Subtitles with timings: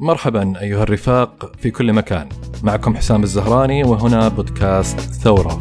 [0.00, 2.28] مرحبا أيها الرفاق في كل مكان.
[2.62, 5.58] معكم حسام الزهراني وهنا بودكاست ثورة.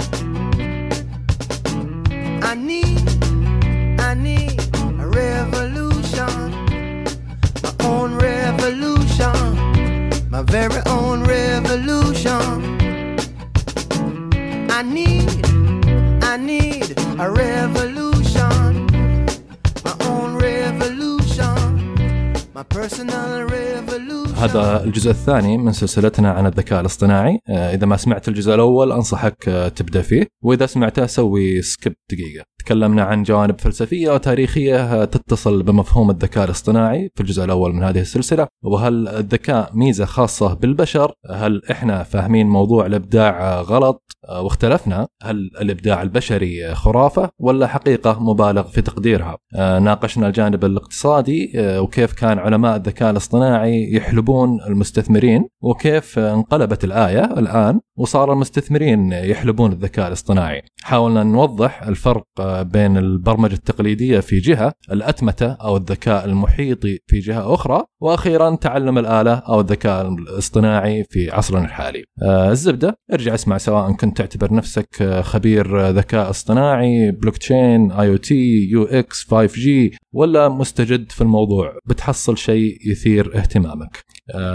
[24.98, 27.40] الجزء الثاني من سلسلتنا عن الذكاء الاصطناعي.
[27.50, 32.46] آه، إذا ما سمعت الجزء الأول أنصحك آه، تبدأ فيه وإذا سمعته سوي سكيب دقيقة.
[32.68, 38.00] تكلمنا عن جوانب فلسفية وتاريخية آه، تتصل بمفهوم الذكاء الاصطناعي في الجزء الأول من هذه
[38.00, 38.48] السلسلة.
[38.64, 45.08] وهل الذكاء ميزة خاصة بالبشر؟ هل إحنا فاهمين موضوع الإبداع آه، غلط؟ واختلفنا.
[45.24, 52.14] هل الإبداع البشري خرافة ولا حقيقة مبالغ في تقديرها؟ آه، ناقشنا الجانب الاقتصادي آه، وكيف
[52.14, 60.62] كان علماء الذكاء الاصطناعي يحلبون المستثمرين وكيف انقلبت الآية الآن وصار المستثمرين يحلبون الذكاء الاصطناعي.
[60.82, 67.54] حاولنا نوضح الفرق آه، بين البرمجة التقليدية في جهة الأتمتة أو الذكاء المحيطي في جهة
[67.54, 72.04] أخرى وأخيرا تعلم الآلة أو الذكاء الاصطناعي في عصرنا الحالي.
[72.24, 77.92] آه، الزبدة ارجع اسمع سواء كنت تعتبر نفسك آه، خبير آه، ذكاء اصطناعي بلوك تشين
[77.92, 81.74] اي أو تي يو إكس 5 جي ولا مستجد في الموضوع.
[81.86, 84.04] بتحصل شيء يثير اهتمامك.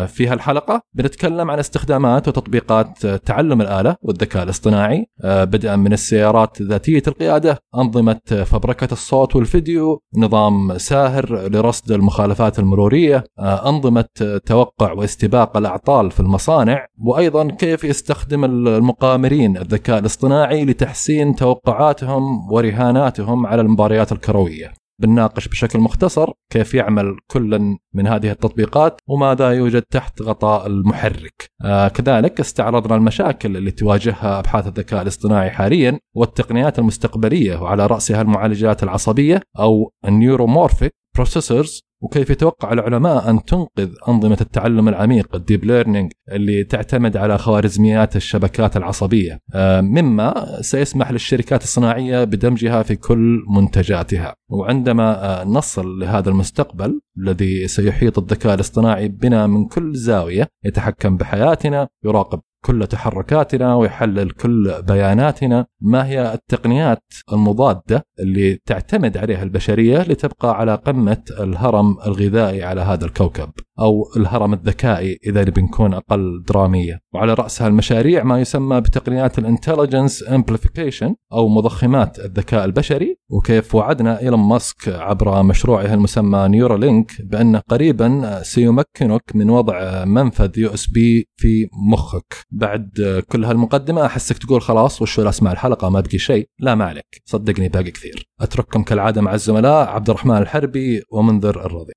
[0.06, 5.06] في هالحلقة بنتكلم عن استخدامات وتطبيقات آه، تعلم الآلة والذكاء الاصطناعي.
[5.24, 12.58] آه، بدءا من السيارات ذاتية القيادة أنظمة آه، فبركة الصوت والفيديو نظام ساهر لرصد المخالفات
[12.58, 20.64] المرورية آه، أنظمة آه، توقع واستباق الأعطال في المصانع وأيضا كيف يستخدم المقامرين الذكاء الاصطناعي
[20.64, 24.81] لتحسين توقعاتهم ورهاناتهم على المباريات الكروية.
[25.00, 31.50] بنناقش بشكل مختصر كيف يعمل كل من هذه التطبيقات وماذا يوجد تحت غطاء المحرك.
[31.64, 38.82] آه كذلك استعرضنا المشاكل اللي تواجهها أبحاث الذكاء الاصطناعي حاليا والتقنيات المستقبلية وعلى رأسها المعالجات
[38.82, 45.64] العصبية أو ال neuromorphic processors وكيف يتوقع العلماء أن تنقذ أنظمة التعلم العميق ال deep
[45.64, 53.44] learning اللي تعتمد على خوارزميات الشبكات العصبية؟ آه، مما سيسمح للشركات الصناعية بدمجها في كل
[53.48, 54.34] منتجاتها.
[54.50, 61.88] وعندما آه، نصل لهذا المستقبل الذي سيحيط الذكاء الاصطناعي بنا من كل زاوية يتحكم بحياتنا
[62.04, 65.66] يراقب كل تحركاتنا ويحلل كل بياناتنا.
[65.80, 67.02] ما هي التقنيات
[67.32, 74.52] المضادة اللي تعتمد عليها البشرية لتبقى على قمة الهرم الغذائي على هذا الكوكب؟ أو الهرم
[74.52, 77.00] الذكائي إذا نبي نكون أقل درامية.
[77.14, 83.16] وعلى رأسها المشاريع ما يسمى بتقنيات ال intelligence amplification أو مضخمات الذكاء البشري.
[83.30, 91.28] وكيف وعدنا إيلون ماسك عبر مشروعه المسمى نيورالينك بأنه قريبا سيمكنك من وضع منفذ USB
[91.36, 92.34] في مخك.
[92.50, 96.48] بعد كل هالمقدمة أحسك تقول خلاص وشو أسمع الحلقة ما بقي شيء.
[96.58, 97.22] لا ما عليك.
[97.24, 98.28] صدقني باقي كثير.
[98.40, 101.92] أترككم كالعادة مع الزملاء عبد الرحمن الحربي ومنذر الرضي.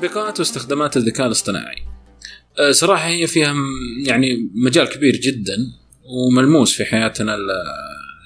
[0.00, 1.76] تطبيقات واستخدامات الذكاء الاصطناعي.
[2.58, 3.54] أه، صراحة هي فيها
[4.06, 5.56] يعني مجال كبير جدا
[6.04, 7.50] وملموس في حياتنا ال-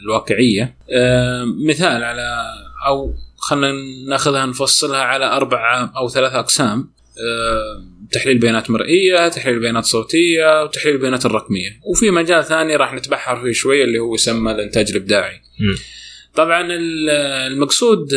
[0.04, 0.76] الواقعية.
[0.91, 2.44] أه، مثال على
[2.86, 3.72] أو خلينا
[4.09, 6.78] ناخذها نفصلها على أربع أو ثلاث أقسام.
[6.80, 11.70] أه، تحليل بيانات مرئية تحليل بيانات صوتية وتحليل البيانات الرقمية.
[11.91, 15.41] وفي مجال ثاني راح نتبحر فيه شوية اللي هو يسمى الإنتاج الإبداعي.
[16.34, 17.10] طبعا ال-
[17.53, 18.09] المقصود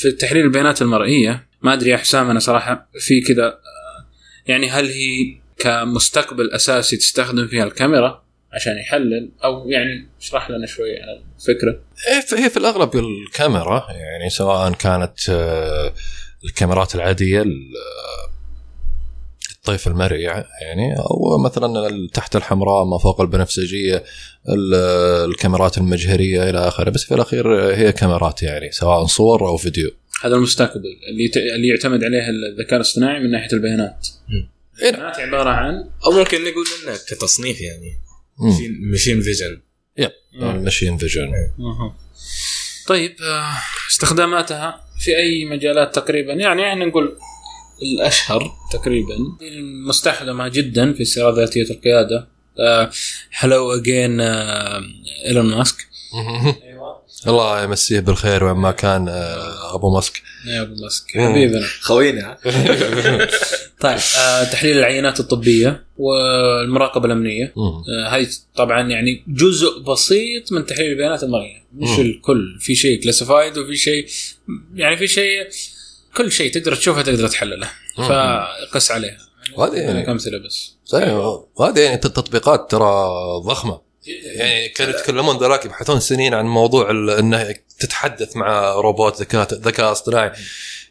[0.00, 4.06] في تحليل البيانات المرئية ما أدري يا حسام أنا صراحة في كذا آه،
[4.46, 10.90] يعني هل هي كمستقبل أساسي تستخدم فيها الكاميرا عشان يحلل؟ أو يعني اشرح لنا شوي
[10.98, 11.80] عن الفكرة.
[12.44, 15.92] هي في الأغلب الكاميرا يعني سواء كانت آه،
[16.44, 17.72] الكاميرات العادية ال-
[19.56, 20.22] الطيف المرئي
[20.62, 24.04] يعني أو مثلا تحت الحمراء ما فوق البنفسجية
[24.48, 24.74] ال-
[25.30, 26.90] الكاميرات المجهرية إلى آخره.
[26.90, 29.90] بس في الأخير هي كاميرات يعني سواء صور أو فيديو.
[30.22, 34.08] هذا المستقبل اللي ت- اللي يعتمد عليه الذكاء الاصطناعي من ناحية البيانات.
[34.82, 34.88] إيه.
[34.90, 37.98] البيانات عبارة عن أو ممكن نقول إنه كتصنيف يعني.
[38.90, 39.60] machine vision.
[40.56, 41.32] ال machine vision.
[41.58, 41.96] أها.
[42.86, 43.52] طيب آه،
[43.90, 47.18] استخداماتها في أي مجالات تقريبا؟ يعني يعني نقول
[47.82, 49.14] الأشهر تقريبا.
[49.42, 52.28] المستخدمة جدا في السيارات ذاتية القيادة.
[53.32, 55.76] هلو اجين إيلون ماسك.
[57.26, 60.22] الله يمسيه بالخير وين ما كان آه، أبو مسك.
[60.46, 61.04] يا أبو مسك.
[61.14, 61.66] حبيبنا.
[61.80, 62.38] خوينا.
[63.80, 67.52] طيب آه تحليل العينات الطبية والمراقبة الأمنية.
[67.56, 71.98] آه هاي طبعا يعني جزء بسيط من تحليل البيانات المرئيه مش.
[71.98, 72.56] الكل.
[72.60, 74.06] في شيء كلاسيفايد وفي شيء
[74.74, 75.48] يعني في شيء
[76.16, 77.68] كل شيء تقدر تشوفه تقدر تحلله.
[77.96, 79.18] فقس عليها
[79.56, 80.72] وهذه يعني- يعني امثله بس.
[80.84, 81.08] صحيح
[81.56, 83.06] وهذه يعني التطبيقات ترى
[83.46, 83.91] ضخمة.
[84.06, 89.92] يعني كانوا يتكلمون ذولاك يبحثون سنين عن موضوع ال- انه تتحدث مع روبوت ذكاء ذكاء
[89.92, 90.30] اصطناعي.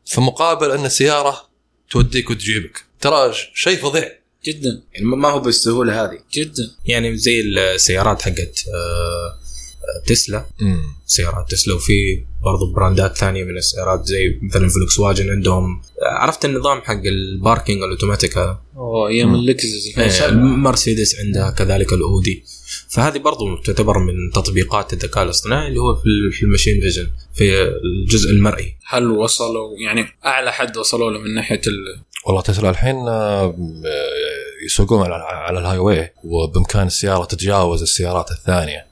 [0.05, 1.49] في مقابل أن السياره
[1.89, 2.83] توديك وتجيبك.
[3.01, 4.11] ترى شيء فظيع.
[4.45, 4.83] جدا.
[4.93, 6.19] يعني ما هو بالسهولة هذه.
[6.33, 6.71] جدا.
[6.85, 10.45] يعني زي السيارات حقت آه، آه، تسلا.
[10.61, 15.81] امم سيارات تسلا وفي برضو brand ات ثانية من السيارات زي مثلا فولكس واجن عندهم
[16.03, 21.93] عرفت النظام حق ال parking ال automatic هذا؟ أوه أيوه اللكزس إيه، مرسيدس عندها كذلك
[21.93, 22.43] الاودي
[22.91, 27.07] فهذه برضو تعتبر من تطبيقات الذكاء الاصطناعي اللي هو في ال- في ال machine vision
[27.33, 28.75] في الجزء المرئي.
[28.87, 33.55] هل وصلوا يعني أعلى حد وصلوا له من ناحية ال والله تسلا الحين آه،
[34.65, 38.85] يسوقون على على ال highway وبإمكان السيارة تتجاوز السيارات الثانية.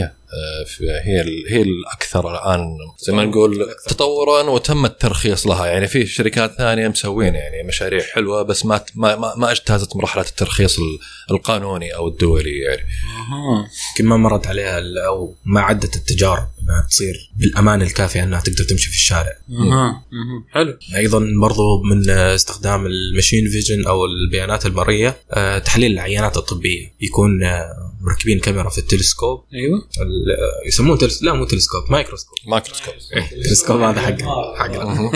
[0.00, 2.64] يعني هي آه، في- هي ال- هي الأكثر الآن
[2.98, 5.66] زي ما نقول تطورا وتم الترخيص لها.
[5.66, 10.78] يعني في شركات ثانية مسوين يعني مشاريع حلوة بس ما ما ما, اجتازت مرحلة الترخيص
[10.78, 10.98] ال-
[11.30, 12.82] القانوني أو الدولي يعني.
[12.82, 13.68] أها.
[13.90, 18.88] يمكن ما مرت عليها أو ما عدت التجارب إنها تصير بالأمان الكافي إنها تقدر تمشي
[18.88, 19.32] في الشارع.
[19.50, 20.02] أها.
[20.50, 20.78] حلو.
[20.96, 26.92] أيضا برضو من استخدام ال machine vision أو البيانات المرئية آه، تحليل العينات الطبية.
[27.00, 27.68] يكون آه،
[28.00, 29.44] مركبين كاميرا في التلسكوب.
[29.54, 29.88] أيوه.
[30.38, 31.22] آه، يسموه تلس...
[31.22, 32.36] لا مو تلسكوب مايكروسكوب.
[32.46, 32.94] مايكروسكوب.
[33.16, 34.16] التلسكوب هذا حق
[34.56, 34.70] حق.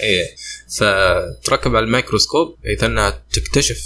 [0.00, 0.36] إيه.
[0.76, 3.78] فتركب على الميكروسكوب بحيث انها تكتشف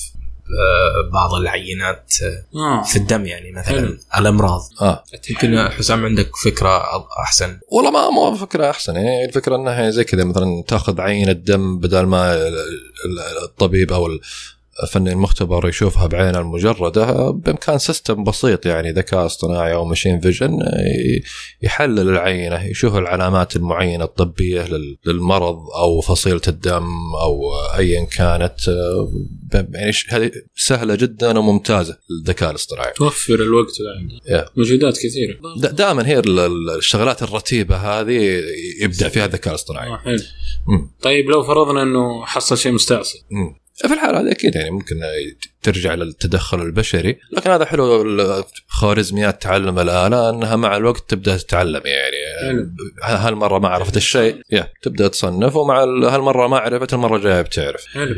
[0.50, 2.12] آه، بعض العينات
[2.54, 3.98] آه، في الدم يعني مثلا حلو.
[4.18, 4.60] الأمراض.
[4.80, 5.04] آه.
[5.30, 6.82] يمكن حسام عندك فكرة
[7.22, 7.58] أحسن.
[7.72, 12.00] والله ما مو فكرة أحسن يعني الفكرة إنها زي كذا مثلا تأخذ عينة دم بدل
[12.02, 12.58] ما ال-
[13.06, 14.06] ال- الطبيب أو
[14.82, 20.58] الفني المختبر يشوفها بعينه المجردة بإمكان system بسيط يعني ذكاء اصطناعي أو machine vision
[21.62, 26.86] يحلل العينة يشوف العلامات المعينة الطبية لل- للمرض أو فصيلة الدم
[27.22, 27.40] أو
[27.78, 28.56] ايا كانت.
[29.74, 32.92] يعني هذه سهلة جدا وممتازة للذكاء الاصطناعي.
[32.92, 34.50] توفر الوقت بعد Yeah.
[34.56, 35.36] موجودات كثيرة.
[35.72, 38.42] دائما هي ال- ال- الشغلات الرتيبة هذه
[38.82, 39.88] يبدع فيها الذكاء الاصطناعي.
[39.88, 40.18] آه حلو.
[41.02, 43.18] طيب لو فرضنا إنه حصل شيء مستعصي.
[43.86, 44.96] في الحالة هذه أكيد يعني ممكن
[45.62, 48.04] ترجع للتدخل البشري لكن هذا حلو
[48.68, 52.16] خوارزميات تعلم الاله أنها مع الوقت تبدأ تتعلم يعني.
[52.48, 52.70] حلو.
[53.02, 54.40] هالمرة ما عرفت الشيء.
[54.52, 57.86] يا تبدأ تصنف ومع ال- هالمرة ما عرفت المره الجايه بتعرف.
[57.86, 58.14] حلو.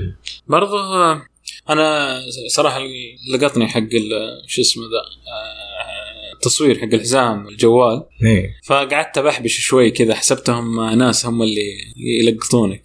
[0.46, 1.22] برضه آه،
[1.70, 2.80] أنا صراحة
[3.34, 3.80] لقطني حق
[4.46, 4.98] شو اسمه ذا
[5.32, 8.02] آه، التصوير حق الحزام الجوال.
[8.24, 12.82] إيه فقعدت بحبش شوي كذا حسبتهم ناس هم اللي يلقطونك.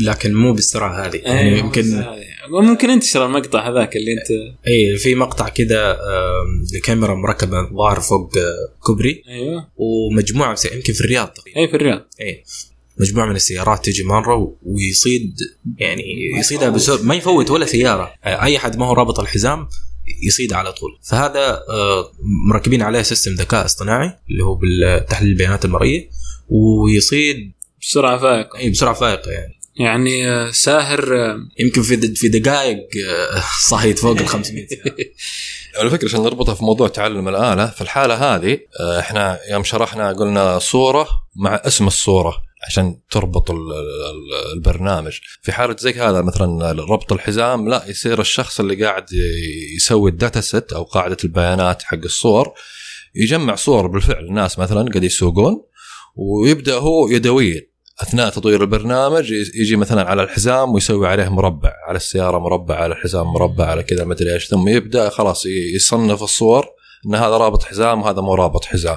[0.00, 1.16] لكن مو بالسرعة هذه.
[1.16, 2.04] يعني يمكن
[2.50, 4.30] ممكن انتشر المقطع هذاك اللي انت
[4.66, 5.98] اي في مقطع كذا
[6.74, 9.22] لكاميرا مركبة ظاهر فوق آه، كوبري.
[9.28, 9.68] أيوه.
[9.76, 12.08] ومجموعة من يمكن في الرياض أي في الرياض.
[12.20, 12.44] اي
[13.00, 15.36] مجموعة من السيارات تجي مرة ويصيد
[15.78, 16.02] يعني
[16.38, 17.02] يصيدها بسرعة.
[17.02, 18.12] ما يفوت ولا سيارة.
[18.24, 19.68] آه، أي حد ما هو رابط الحزام
[20.22, 20.98] يصيد على طول.
[21.02, 22.12] فهذا آه،
[22.48, 26.10] مركبين عليه system ذكاء اصطناعي اللي هو بالتحليل البيانات المرئية
[26.48, 28.58] ويصيد بسرعة فائقة.
[28.58, 29.57] اي بسرعة فائقة يعني.
[29.78, 34.96] يعني آه، ساهر آه، يمكن في في دقائق آه، صايد فوق ال 500 سيارة.
[35.80, 38.58] على فكرة عشان نربطها في موضوع تعلم الاله في الحالة هذه
[38.98, 42.34] إحنا يوم شرحنا قلنا صورة مع اسم الصورة
[42.66, 48.60] عشان تربط ال- ال- البرنامج في حالة زي هذا مثلا ربط الحزام لا يصير الشخص
[48.60, 49.06] اللي قاعد
[49.76, 52.52] يسوي ال data set أو قاعدة البيانات حق الصور
[53.14, 55.62] يجمع صور بالفعل الناس مثلا قاعد يسوقون
[56.16, 57.67] ويبدأ هو يدويا
[58.02, 63.26] أثناء تطوير البرنامج يجي مثلا على الحزام ويسوي عليه مربع على السيارة مربع على الحزام
[63.26, 64.48] مربع على كذا مدري إيش.
[64.48, 66.66] ثم يبدأ خلاص يصنف الصور
[67.06, 68.96] إن هذا رابط حزام وهذا مو رابط حزام.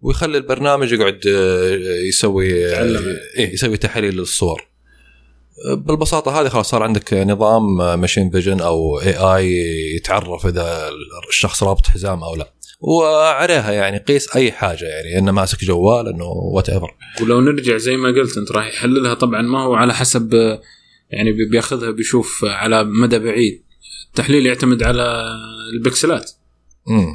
[0.00, 3.16] ويخلي البرنامج يقعد آه، يسوي يتعلم.
[3.36, 4.68] إيه يسوي تحليل للصور.
[5.76, 9.46] بالبساطة هذه خلاص صار عندك نظام machine vision أو AI
[9.96, 10.90] يتعرف إذا
[11.28, 12.55] الشخص رابط حزام أو لا.
[12.80, 18.08] وعليها يعني قيس أي حاجة يعني إنه ماسك جوال إنه whatever ولو نرجع زي ما
[18.08, 19.14] قلت أنت راح يحللها.
[19.14, 20.34] طبعا ما هو على حسب
[21.10, 23.62] يعني بي- بياخذها بيشوف على مدى بعيد.
[24.08, 25.24] التحليل يعتمد على
[25.74, 26.30] البكسلات.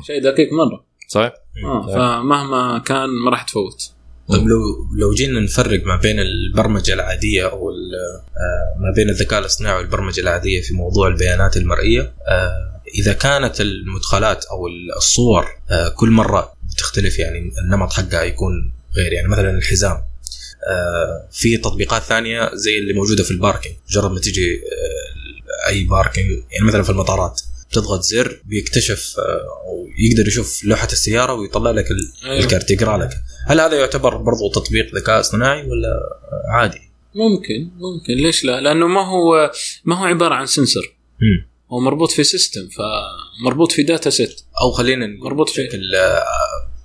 [0.08, 0.86] شيء دقيق مرة.
[1.08, 1.34] صحيح؟
[1.66, 3.92] آه فمهما كان ما راح تفوت.
[4.30, 4.58] طيب لو
[5.00, 10.62] لو جينا نفرق ما بين البرمجة العادية أو آه، ما بين الذكاء الاصطناعي والبرمجة العادية
[10.62, 14.68] في موضوع البيانات المرئية آه، إذا كانت المدخلات أو
[14.98, 20.04] الصور آه، كل مرة بتختلف يعني النمط حقها يكون غير يعني مثلا الحزام
[20.68, 25.84] آه، في تطبيقات ثانية زي اللي موجودة في ال parking مجرد ما تيجي آه، أي
[25.84, 29.16] parking يعني مثلا في المطارات تضغط زر بيكتشف
[29.68, 31.86] أو يقدر يشوف لوحة السيارة ويطلع لك
[32.26, 32.40] أيوه.
[32.40, 33.10] الكارت يقرا لك
[33.48, 35.90] هل هذا يعتبر برضو تطبيق ذكاء اصطناعي ولا
[36.50, 39.52] عادي؟ ممكن ممكن ليش لا؟ لأنه ما هو
[39.86, 41.51] ما هو عبارة عن sensor مم.
[41.74, 46.24] هو مربوط في system فمربوط في data set أو خلينا نقول مربوط في بشكل آه،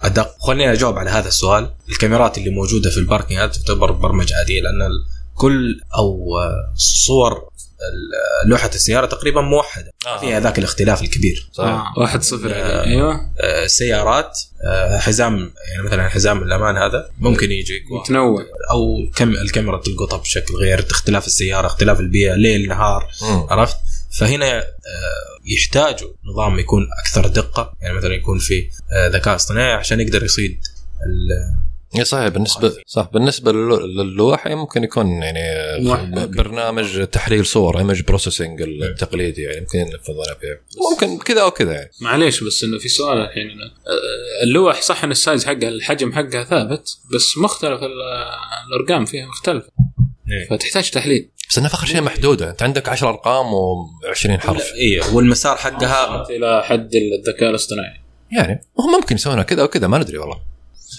[0.06, 0.28] أدق.
[0.40, 1.70] خليني أجاوب على هذا السؤال.
[1.88, 4.88] الكاميرات اللي موجودة في الباركينج هذه تعتبر برمجة عادية لأن
[5.34, 6.72] كل أو آه،
[7.06, 9.90] صور ال- لوحة السيارة تقريبا موحدة.
[10.06, 10.18] آه.
[10.20, 11.48] فيها ذاك الاختلاف الكبير.
[11.52, 12.50] صحيح آه واحد صفر.
[12.54, 12.84] آه.
[12.84, 13.14] أيوه.
[13.40, 15.36] آه، السيارات آه، حزام
[15.70, 18.42] يعني مثلا حزام الأمان هذا ممكن يجي متنوع.
[18.70, 23.08] أو كم الكاميرا تلقطها بشكل غير اختلاف السيارة اختلاف البيئة ليل نهار.
[23.22, 23.76] عرفت؟
[24.18, 24.64] فهنا آه،
[25.44, 30.60] يحتاجوا نظام يكون أكثر دقة يعني مثلا يكون في آه، ذكاء اصطناعي عشان يقدر يصيد
[31.06, 31.66] ال-
[31.98, 35.40] إي صحيح بالنسبة صح بالنسبة للو- للوحي ممكن يكون يعني
[35.88, 36.10] واحد.
[36.36, 41.90] برنامج تحليل صور image processing التقليدي يعني يمكن ينفذونها فيه ممكن كذا أو كذا يعني
[42.00, 43.46] معليش بس إنه في سؤال الحين.
[43.60, 48.02] آه، اللوح صح إن ال size حقها الحجم حقها ثابت بس مختلف ال-
[48.68, 49.68] الأرقام فيها مختلفة
[50.32, 50.48] إيه.
[50.56, 52.50] فتحتاج تحليل بس انها في اخر شيء محدودة.
[52.50, 54.72] أنت عندك 10 أرقام و20 حرف.
[54.72, 58.00] اي والمسار حقها إلى حد الذكاء الاصطناعي.
[58.32, 60.40] يعني هم ممكن يسوونها كذا وكذا ما ندري والله.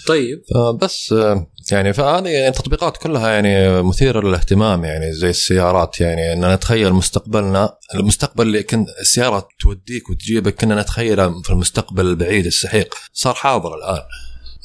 [0.06, 0.42] طيب.
[0.82, 6.00] بس آه، يعني فهذه التطبيقات كلها يعني مثيرة للاهتمام يعني زي السيارات.
[6.00, 12.46] يعني إن نتخيل مستقبلنا المستقبل اللي كنت السيارة توديك وتجيبك كنا نتخيله في المستقبل البعيد
[12.46, 12.94] السحيق.
[13.12, 14.02] صار حاضر الآن.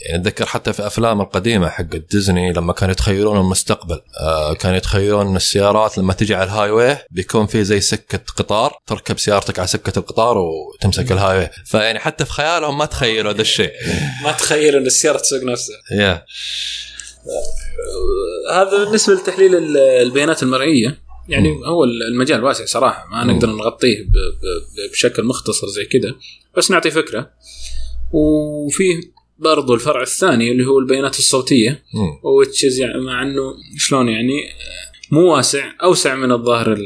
[0.02, 5.28] يعني أتذكر حتى في أفلام القديمة حق ديزني لما كانوا يتخيلون المستقبل آه كانوا يتخيلون
[5.28, 9.68] إن السيارات لما تجي على ال highway بيكون في زي سكة قطار تركب سيارتك على
[9.68, 13.72] سكة القطار وتمسك ال highway فيعني حتى في خيالهم ما تخيلوا هذا الشيء.
[14.24, 15.76] ما تخيل إن السيارة تسوق نفسها.
[15.92, 16.26] يا
[18.52, 21.04] هذا بالنسبة لتحليل ال- البيانات المرئية.
[21.30, 21.66] يعني مم.
[21.66, 23.24] هو المجال واسع صراحة ما.
[23.24, 23.98] نقدر نغطيه
[24.92, 26.16] بشكل مختصر زي كذا
[26.58, 27.30] بس نعطي فكرة.
[28.12, 28.96] وفيه
[29.44, 31.84] برضو الفرع الثاني اللي هو البيانات الصوتية.
[32.24, 33.42] وتشز يعني مع إنه
[33.78, 36.78] شلون يعني آه، مو واسع أوسع من الظاهر.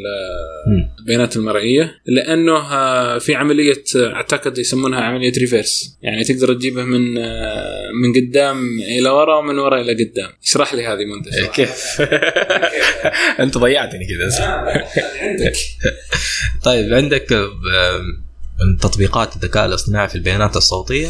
[1.08, 7.18] البيانات المرئية لأنه آه، في عملية آه، أعتقد يسمونها عملية ريفيرس يعني تقدر تجيبه من
[7.18, 11.54] آه، من قدام إلى ورا ومن ورا إلى قدام اشرح لي هذه منذ صراحة.
[11.54, 12.02] كيف
[13.44, 14.46] أنت ضيعتني كذا
[15.22, 15.56] عندك
[16.64, 18.00] طيب عندك آه،
[18.60, 21.08] من تطبيقات الذكاء الاصطناعي في البيانات الصوتية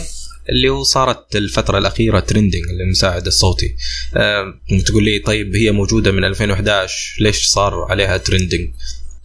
[0.50, 3.76] اللي هو صارت الفترة الأخيرة trending المساعد الصوتي.
[4.16, 4.54] آه،
[4.86, 8.70] تقول لي طيب هي موجودة من 2011 ليش صار عليها trending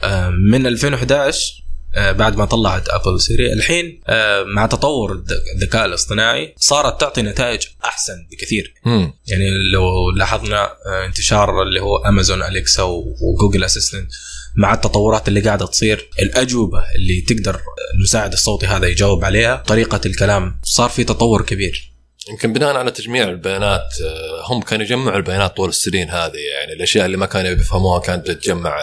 [0.02, 1.62] آه، من 2011
[1.94, 7.22] آه، بعد ما طلعت Apple Siri الحين آه، مع تطور الذ- الذكاء الاصطناعي صارت تعطي
[7.22, 8.74] نتائج أحسن بكثير.
[8.86, 9.12] مم.
[9.26, 14.11] يعني لو لاحظنا آه، انتشار اللي هو Amazon Alexa و Google Assistant
[14.56, 17.61] مع التطورات اللي قاعدة تصير الأجوبة اللي تقدر
[17.94, 21.92] المساعد الصوتي هذا يجاوب عليها طريقة الكلام صار في تطور كبير.
[22.30, 27.06] يمكن بناء على تجميع البيانات آه، هم كانوا يجمعوا البيانات طول السنين هذه يعني الأشياء
[27.06, 28.76] اللي ما كانوا يفهموها كانت تتجمع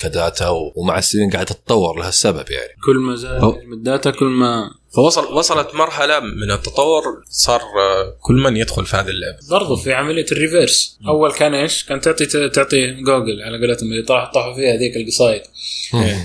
[0.00, 2.72] ك data ومع السنين قاعدة تتطور لهالسبب يعني.
[2.86, 8.34] كل ما زاد ال data كل ما فوصل وصلت مرحلة من التطور صار آه، كل
[8.34, 10.98] من يدخل في هذه اللعبه برضو في عملية ال reverse.
[11.08, 15.42] أول كان إيش؟ كان تعطي تعطي جوجل على قولتهم اللي طاح طاحوا فيها ذيك القصايد.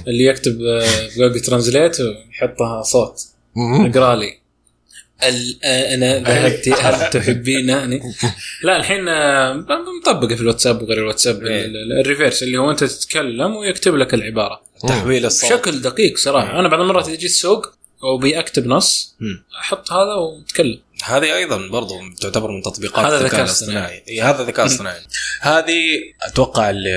[0.08, 3.20] اللي يكتب آه، Google Translate ويحطها صوت.
[3.58, 4.38] أقرأ لي.
[5.28, 8.02] ال- آه، أنا ذهبت هل تحبينني؟
[8.64, 9.04] لا الحين
[10.02, 11.66] مطبقة في الواتساب وغير الواتساب إيه.
[11.66, 14.62] ال- ال- ال reverse اللي هو أنت تتكلم ويكتب لك العبارة.
[14.88, 15.54] تحويل الصوت.
[15.54, 16.60] بشكل دقيق صراحة.
[16.60, 19.16] أنا بعض المرات إذا جيت السوق وبي اكتب نص.
[19.62, 20.80] أحط هذا وأتكلم.
[21.04, 24.04] هذه أيضا برضو تعتبر من تطبيقات هذا الذكاء ذكاء الاصطناعي.
[24.08, 25.02] إيه، هذا ذكاء اصطناعي
[25.42, 25.82] هذه
[26.22, 26.90] أتوقع اللي,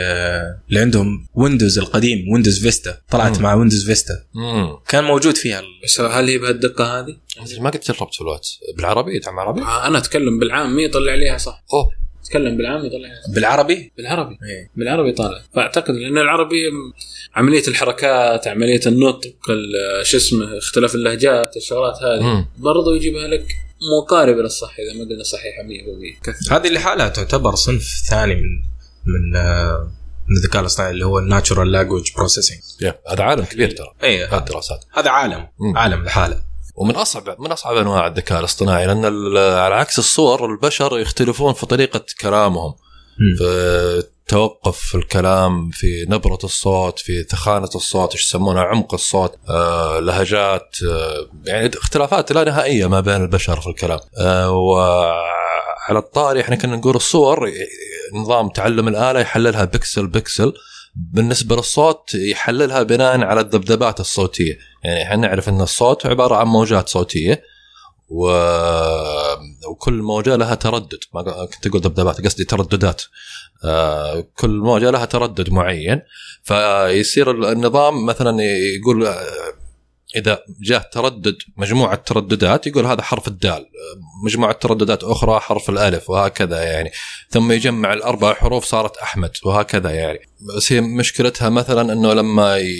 [0.68, 3.42] اللي عندهم Windows القديم Windows Vista طلعت مم.
[3.42, 4.76] مع Windows Vista مم.
[4.88, 7.16] كان موجود فيها ال- بس هل هي بهالدقة هذه؟
[7.60, 8.46] ما قد جربت في الوقت.
[8.76, 11.64] بالعربي؟ يدعم عربي؟ آه، أنا أتكلم بالعامي يطلع ليها صح.
[11.72, 11.99] أوه.
[12.30, 13.08] اتكلم بالعامي يطلع.
[13.34, 14.34] بالعربي؟ بالعربي.
[14.34, 14.70] إيه.
[14.76, 15.40] بالعربي طالع.
[15.54, 16.56] فأعتقد لأن العربي
[17.34, 22.46] عملية الحركات عملية النطق ال- شو اسمه اختلاف اللهجات الشغلات هذه.
[22.58, 23.46] برضو يجيبها لك
[24.02, 28.42] مقاربه للصح إذا ما قلنا صحيحة 100% كثر هذه لحالها تعتبر صنف ثاني من
[29.06, 29.90] من آه،
[30.28, 32.58] من الذكاء الاصطناعي اللي هو ال natural language processing
[33.08, 33.94] هذا عالم كبير ترى.
[34.04, 35.48] اي هالدراسات هذا عالم.
[35.58, 35.78] مم.
[35.78, 36.49] عالم لحاله.
[36.80, 39.04] ومن اصعب من أصعب أنواع الذكاء الاصطناعي لأن
[39.36, 42.74] على عكس الصور البشر يختلفون في طريقة كلامهم
[43.18, 44.02] مم.
[44.28, 50.76] توقف في الكلام في نبرة الصوت في ثخانة الصوت إيش يسمونها عمق الصوت آه لهجات
[50.90, 56.76] آه يعني اختلافات لا نهائية ما بين البشر في الكلام آه وعلى الطاري إحنا كنا
[56.76, 57.50] نقول الصور
[58.14, 60.52] نظام تعلم الآلة يحللها بكسل بكسل
[60.94, 64.58] بالنسبة للصوت يحللها بناء على الذبذبات الصوتية.
[64.84, 67.42] يعني إحنا نعرف إن الصوت عبارة عن موجات صوتية
[68.08, 68.28] و...
[69.70, 70.98] وكل موجة لها تردد.
[71.14, 73.02] ما كنت أقول ذبذبات قصدي ترددات.
[73.64, 76.02] آه، كل موجة لها تردد معين.
[76.42, 78.42] فيصير النظام مثلا
[78.78, 79.14] يقول
[80.16, 83.66] إذا جاء تردد مجموعة ترددات يقول هذا حرف الدال.
[84.24, 86.90] مجموعة ترددات أخرى حرف الألف وهكذا يعني.
[87.30, 90.18] ثم يجمع الأربع حروف صارت أحمد وهكذا يعني.
[90.56, 92.74] بس هي مشكلتها مثلا أنه لما ي...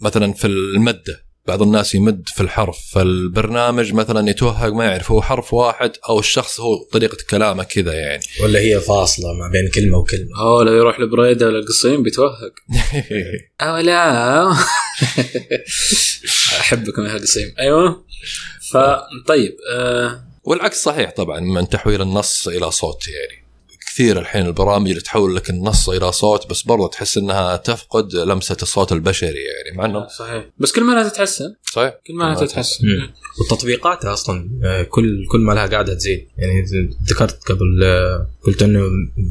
[0.00, 5.54] مثلا في المدة بعض الناس يمد في الحرف فالبرنامج مثلا يتوهق ما يعرف هو حرف
[5.54, 8.22] واحد أو الشخص هو طريقة كلامه كذا يعني.
[8.42, 10.36] ولا هي فاصلة ما بين كلمة وكلمة.
[10.38, 12.52] آه لو يروح لبريدة ولا القصيم بيتوهق.
[13.60, 14.50] أو لا.
[16.60, 18.04] أحبكم يا قصيم أيوه.
[18.72, 20.24] فطيب آه.
[20.44, 23.49] والعكس صحيح طبعا من تحويل النص إلى صوت يعني.
[23.90, 28.56] كثير الحين البرامج اللي تحول لك النص إلى صوت بس برضه تحس إنها تفقد لمسة
[28.62, 30.44] الصوت البشري يعني مع إنه صحيح.
[30.58, 31.54] بس كل ما لها تتحسن.
[31.72, 31.94] صحيح.
[32.06, 32.86] كل ما لها تتحسن.
[32.86, 33.12] مم.
[33.40, 36.28] وتطبيقات أصلا آه، كل كل ما لها قاعدة تزيد.
[36.38, 36.64] يعني
[37.10, 38.88] ذكرت قبل آه، قلت إنه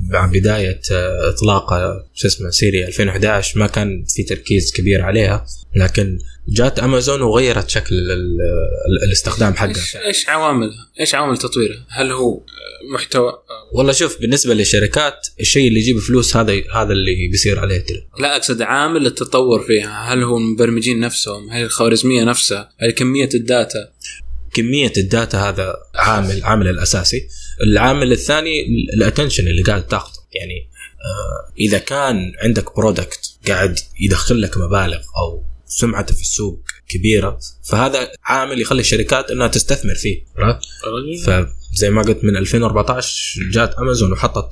[0.10, 5.46] مع بداية آه، إطلاق آه، شو اسمه سيري 2011 ما كان في تركيز كبير عليها
[5.76, 8.38] لكن جات أمازون وغيرت شكل ال-
[9.08, 13.34] الاستخدام حقها إيش إيش عواملها؟ إيش عوامل تطويرها؟ هل هو آه، محتوى
[13.74, 18.36] والله شوف بالنسبة للشركات الشيء اللي يجيب فلوس هذا هذا اللي بيصير عليه ترى لا
[18.36, 23.90] أقصد عامل التطور فيها، هل هو المبرمجين نفسهم؟ هل الخوارزمية نفسها؟ هل كمية ال data؟
[24.54, 27.28] كمية ال data هذا عامل عامل الأساسي
[27.64, 30.20] العامل الثاني ال attention اللي قاعد تاخذه.
[30.32, 37.40] يعني آه إذا كان عندك product قاعد يدخل لك مبالغ أو سمعته في السوق كبيرة
[37.64, 40.24] فهذا عامل يخلي الشركات إنها تستثمر فيه؟
[41.26, 44.50] فزي ما قلت من 2014 جات أمازون وحطت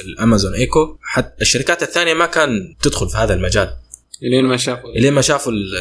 [0.00, 3.76] ال Amazon Echo حتى الشركات الثانية ما كان تدخل في هذا المجال.
[4.22, 5.76] لين ما شافوا إلين ما شافوا ال-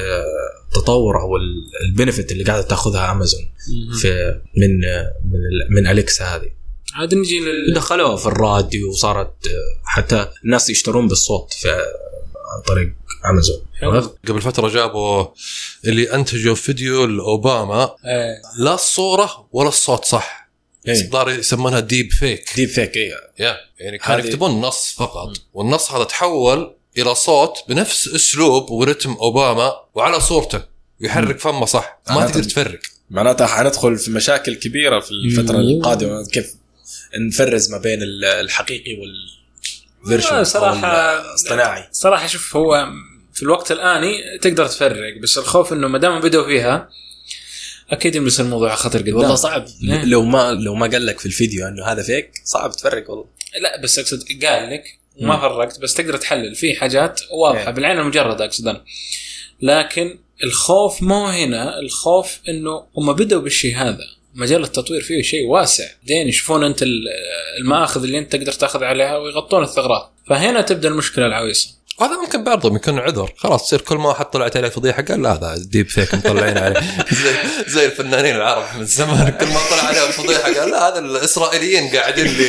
[0.67, 3.51] التطور أو ال- ال benefit اللي قاعدة تأخذها امازون
[4.01, 4.79] في من
[5.31, 5.39] من
[5.83, 6.49] من Alexa هذه.
[6.93, 9.33] عاد نجي لل دخلوها في الراديو وصارت
[9.83, 11.69] حتى الناس يشترون بالصوت في
[12.55, 12.93] عن طريق
[13.31, 13.65] امازون؟
[14.27, 15.25] قبل فترة جابوا
[15.85, 17.83] اللي أنتجوا فيديو لأوباما.
[17.83, 18.63] إيه.
[18.63, 20.49] لا الصورة ولا الصوت صح.
[20.87, 25.29] الظاهر يسمونها deep fake deep fake اي يا يعني كانوا هذه- يكتبون نص فقط.
[25.53, 30.61] والنص هذا تحول إلى صوت بنفس أسلوب ورتم أوباما وعلى صورته.
[31.01, 31.99] يحرك فمه صح.
[32.09, 32.79] ما تقدر تفرق.
[33.09, 36.25] معناتها حندخل في مشاكل كبيرة في الفترة القادمة.
[36.25, 36.53] كيف
[37.27, 38.91] نفرز ما بين ال- الحقيقي
[40.01, 40.87] والفيرشن والله صراحة
[41.33, 42.87] اصطناعي صراحة شوف هو
[43.33, 46.89] في الوقت الآني تقدر تفرق بس الخوف إنه ما دام بدأوا فيها
[47.91, 49.65] أكيد يلبس الموضوع خطر قدام والله صعب.
[49.81, 53.25] لو ما لو ما قال لك في الفيديو إنه هذا فيك صعب تفرق والله.
[53.61, 54.83] لا بس أقصد قال لك
[55.21, 56.55] وما فرقت بس تقدر تحلل.
[56.55, 57.63] في حاجات واضحة.
[57.67, 57.69] إيه.
[57.69, 58.83] بالعين المجردة أقصد أنا.
[59.61, 61.79] لكن الخوف ما هو هنا.
[61.79, 63.97] الخوف إنه هم بدأوا بالشيء هذا.
[64.35, 65.83] مجال التطوير فيه شيء واسع.
[66.01, 67.07] بعدين يشوفون أنت ال-
[67.59, 70.09] المآخذ اللي أنت تقدر تأخذ عليها ويغطون الثغرات.
[70.29, 71.69] فهنا تبدأ المشكلة العويصة.
[71.99, 73.33] وهذا ممكن بعضهم يكون عذر.
[73.37, 76.79] خلاص تصير كل ما واحد طلعت عليه فضيحة قال لا هذا ديب فيك مطلعين عليه.
[77.23, 77.33] زي
[77.67, 79.29] زي الفنانين العرب من زمان.
[79.29, 82.47] كل ما طلع عليهم فضيحة قال لا هذا الإسرائيليين قاعدين لي.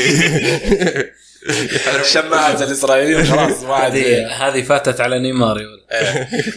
[1.49, 2.05] يحاربون.
[2.15, 3.97] شماعة الاسرائيليين خلاص ما عاد
[4.31, 5.79] هذه فاتت على نيمار ولد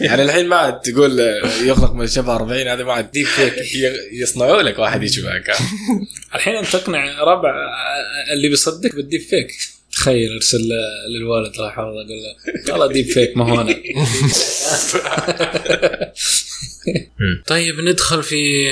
[0.00, 1.20] يعني الحين ما عاد تقول
[1.64, 3.54] يغلق من شبه 40 هذا ما عاد ديب فيك
[4.12, 5.50] يصنعوا لك واحد يشبهك
[6.34, 7.54] الحين أنت تقنع ربع
[8.32, 9.48] اللي بيصدق بالديب فيك.
[9.92, 10.58] تخيل أرسل
[11.14, 12.08] للوالد الله يحفظه قال
[12.66, 13.74] له والله ديب فيك ما هو أنا.
[17.46, 18.70] طيب ندخل في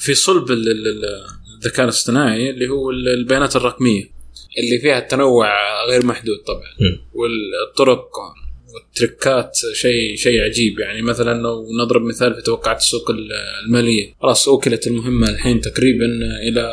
[0.00, 1.24] في صلب ال- ال- ال-
[1.58, 4.13] الذكاء الاصطناعي اللي هو ال- البيانات الرقمية.
[4.58, 5.48] اللي فيها التنوع
[5.90, 6.70] غير محدود طبعا.
[6.80, 7.00] مم.
[7.14, 8.10] والطرق
[8.74, 10.78] والتركات شيء شيء عجيب.
[10.78, 13.10] يعني مثلا لو نضرب مثال في توقعات السوق
[13.64, 14.14] المالية.
[14.22, 16.06] خلاص أوكلت المهمة الحين تقريبا
[16.48, 16.70] إلى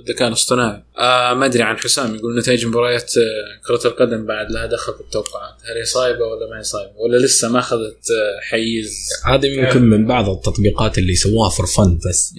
[0.00, 4.66] الذكاء الاصطناعي آه ما أدري عن حسام يقول نتائج مباريات آه، كرة القدم بعد لها
[4.66, 5.54] دخل في التوقعات.
[5.70, 9.82] هل هي صايبة ولا ما هي صايبة؟ ولا لسه ما أخذت آه، حيز؟ هذا يمكن
[9.82, 12.34] من بعض التطبيقات اللي سووها فور فن بس.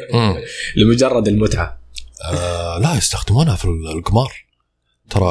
[0.76, 1.79] لمجرد المتعة.
[2.24, 4.32] آه لا يستخدمونها في القمار.
[5.10, 5.28] ترى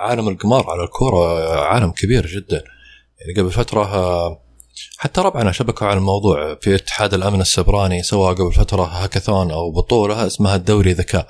[0.00, 2.64] عالم القمار على الكورة عالم كبير جدا.
[3.20, 4.42] يعني قبل فترة آه،
[4.98, 10.26] حتى ربعنا شبكوا على الموضوع في اتحاد الأمن السبراني سوى قبل فترة هاكاثون أو بطولة
[10.26, 11.26] اسمها الدوري ذكاء.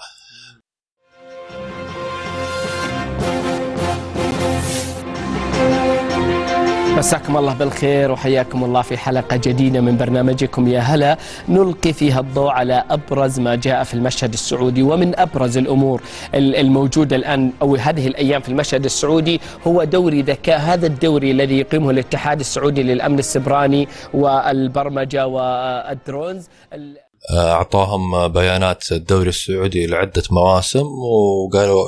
[6.98, 10.68] مساكم الله بالخير وحياكم الله في حلقة جديدة من برنامجكم.
[10.68, 16.02] يا هلا نلقي فيها الضوء على أبرز ما جاء في المشهد السعودي ومن أبرز الأمور
[16.34, 19.40] ال- الموجودة الآن أو هذه الأيام في المشهد السعودي.
[19.66, 26.48] هو دوري ذكاء هذا الدوري الذي يقيمه الاتحاد السعودي للأمن السبراني والبرمجة والدرونز.
[26.72, 26.96] ال-
[27.38, 31.84] أعطاهم بيانات الدوري السعودي لعدة مواسم وقالوا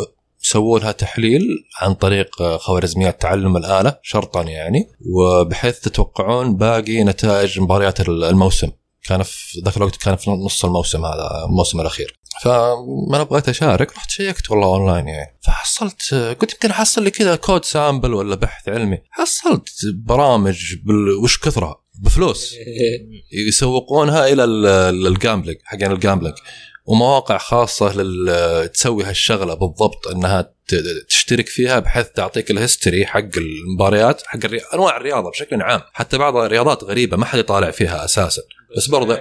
[0.51, 1.43] يسوون لها تحليل
[1.81, 8.71] عن طريق خوارزميات تعلم الآلة شرطا يعني وبحيث تتوقعون باقي نتائج مباريات الموسم.
[9.09, 12.21] كان في ذاك الوقت كان في نص الموسم هذا الموسم الأخير.
[12.43, 15.39] فما أنا بغيت أشارك رحت شيكت والله أونلاين يعني.
[15.43, 18.99] فحصلت قلت يمكن أحصل لي كذا code sample ولا بحث علمي.
[19.11, 21.11] حصلت برامج بال...
[21.23, 22.55] وش كثرها بفلوس.
[23.49, 26.35] يسوقونها إلى ال- ال gambling حقين ال gambling.
[26.85, 27.91] ومواقع خاصة.
[28.67, 30.53] تسوي هالشغلة بالضبط إنها
[31.09, 34.61] تشترك فيها بحيث تعطيك ال history حق المباريات حق الري...
[34.75, 35.81] أنواع الرياضة بشكل عام.
[35.93, 38.43] حتى بعض الرياضات غريبة ما حد يطالع فيها أساسا.
[38.77, 39.19] بس برضه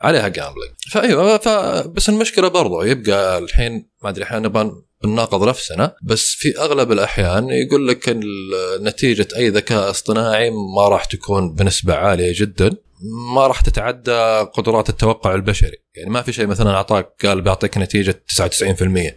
[0.00, 1.48] عليها gambling فأيوة ف...
[1.88, 7.48] بس المشكلة برضه يبقى الحين ما أدري إحنا نبغى بنناقض نفسنا بس في أغلب الأحيان
[7.50, 8.16] يقول لك
[8.80, 12.70] نتيجة أي ذكاء اصطناعي ما راح تكون بنسبة عالية جدا.
[13.34, 15.76] ما راح تتعدى قدرات التوقع البشري.
[15.94, 19.12] يعني ما في شيء مثلا أعطاك قال بيعطيك نتيجة 99%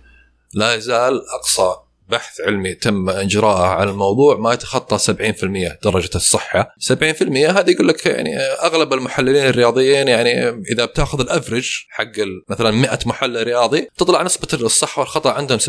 [0.53, 1.75] لا يزال أقصى
[2.09, 6.75] بحث علمي تم إجراءه على الموضوع ما يتخطى 70% درجة الصحة.
[6.79, 12.11] 70% هذا يقول لك يعني أغلب المحللين الرياضيين يعني إذا بتأخذ الافرج حق
[12.49, 15.63] مثلا 100 محلل رياضي تطلع نسبة الصح والخطأ عندهم 70%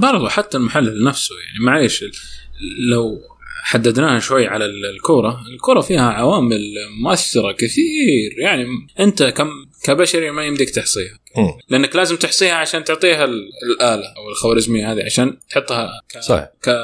[0.00, 2.04] برضو حتى المحلل نفسه يعني معليش
[2.90, 3.18] لو
[3.68, 6.60] حددناها شوي على ال- الكورة، الكورة فيها عوامل
[7.02, 8.30] مؤثرة كثير.
[8.38, 8.66] يعني
[9.00, 9.48] أنت كم
[9.84, 11.18] كبشري ما يمديك تحصيها.
[11.68, 16.18] لأنك لازم تحصيها عشان تعطيها ال- الآلة أو الخوارزمية هذه عشان تحطها ك...
[16.20, 16.48] صحيح.
[16.62, 16.76] ك...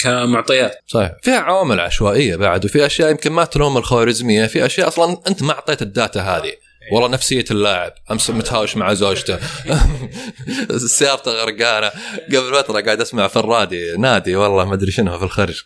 [0.00, 0.78] كمعطيات.
[0.86, 1.12] صحيح.
[1.22, 4.46] فيها عوامل عشوائية بعد وفي أشياء يمكن ما تلوم الخوارزمية.
[4.46, 6.52] في أشياء أصلا أنت ما أعطيت الداتا هذه.
[6.92, 7.92] والله نفسية اللاعب.
[8.10, 9.38] أمس متهاوش مع زوجته.
[10.76, 11.90] سيارته غرقانة.
[12.26, 14.36] قبل فترة قاعد أسمع في الرادي نادي.
[14.36, 15.62] والله ما أدري شنو في الخرج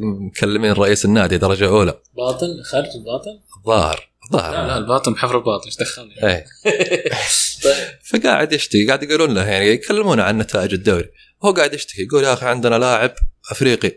[0.00, 2.00] مكلمين رئيس النادي درجة أولى.
[2.16, 4.52] باطن؟ خارج الباطن؟ الظاهر الظاهر.
[4.52, 6.44] لا لا الباطن بحفر الباطن إيش دخلني؟ إيه.
[8.10, 11.08] فقاعد يشتكي قاعد يقولون له يعني يكلمونه عن نتائج الدوري.
[11.44, 13.14] هو قاعد يشتكي يقول يا أخي عندنا لاعب
[13.50, 13.92] أفريقي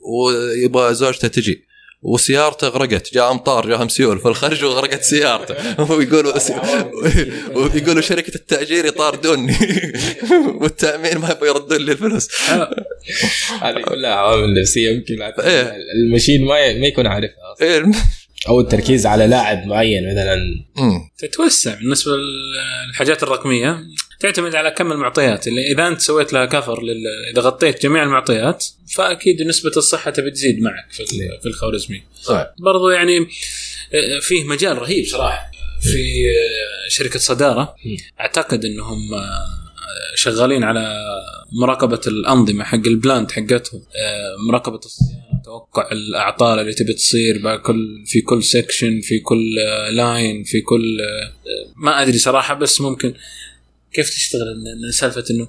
[0.00, 1.66] ويبغى زوجته تجي.
[2.04, 5.54] وسيارته غرقت جاء أمطار جاهم سيول في الخرج وغرقت سيارته.
[5.92, 6.32] ويقولوا
[7.56, 9.56] ويقولوا شركة التأجير يطاردوني.
[10.60, 12.28] والتأمين ما يبغى يردون لي الفلوس.
[13.62, 15.76] هذه كلها عوامل نفسية يمكن إيه.
[15.96, 17.68] المشين ما ي- ما يكون عارفها أصلاً.
[17.68, 17.84] إيه،
[18.48, 20.36] أو التركيز على لاعب معين مثلا.
[21.18, 22.12] تتوسع بالنسبة
[22.88, 23.80] للحاجات الرقمية.
[24.20, 25.48] تعتمد على كم المعطيات.
[25.48, 27.02] اللي إذا أنت سويت لها كفر لل...
[27.32, 28.64] إذا غطيت جميع المعطيات
[28.96, 32.02] فأكيد نسبة الصحة تبي تزيد معك في ال- في الخوارزمي.
[32.22, 32.46] صحيح.
[32.58, 33.18] برضو يعني
[33.94, 35.50] آه، فيه مجال رهيب صراحة.
[35.82, 37.74] في آه، شركة صدارة.
[38.20, 39.46] أعتقد إنهم آه،
[40.16, 40.96] شغالين على
[41.60, 43.82] مراقبة الأنظمة حق ال plant حقتهم.
[44.48, 49.54] مراقبة الصيانة توقع الأعطال اللي تبي تصير بكل في كل section في كل
[49.90, 50.98] line في كل
[51.76, 53.14] ما أدري صراحة بس ممكن
[53.94, 54.56] كيف تشتغل
[54.92, 55.48] سالفة إنه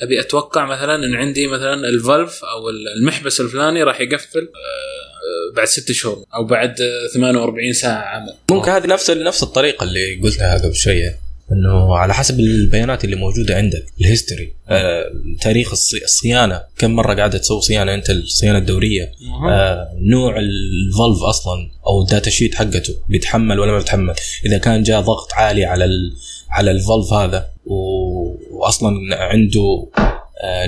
[0.00, 5.66] أبي أتوقع مثلا إن عندي مثلا ال valve أو المحبس الفلاني راح يقفل آه، بعد
[5.66, 8.34] ست شهور أو بعد آه، 48 ساعة عمل.
[8.50, 11.18] ممكن هذه نفس نفس الطريقة اللي قلتها قبل شوية
[11.52, 17.14] إنه على حسب البيانات اللي موجودة عندك ال history آه، تاريخ الصي- الصيانة كم مرة
[17.14, 19.12] قاعدة تسوي صيانة أنت الصيانة الدورية
[19.50, 24.14] آه، نوع ال valve أصلا أو ال data sheet حقته بيتحمل ولا ما بيتحمل.
[24.46, 25.84] إذا كان جاء ضغط عالي على
[26.54, 27.50] على ال valve هذا.
[28.50, 29.88] وأصلا عنده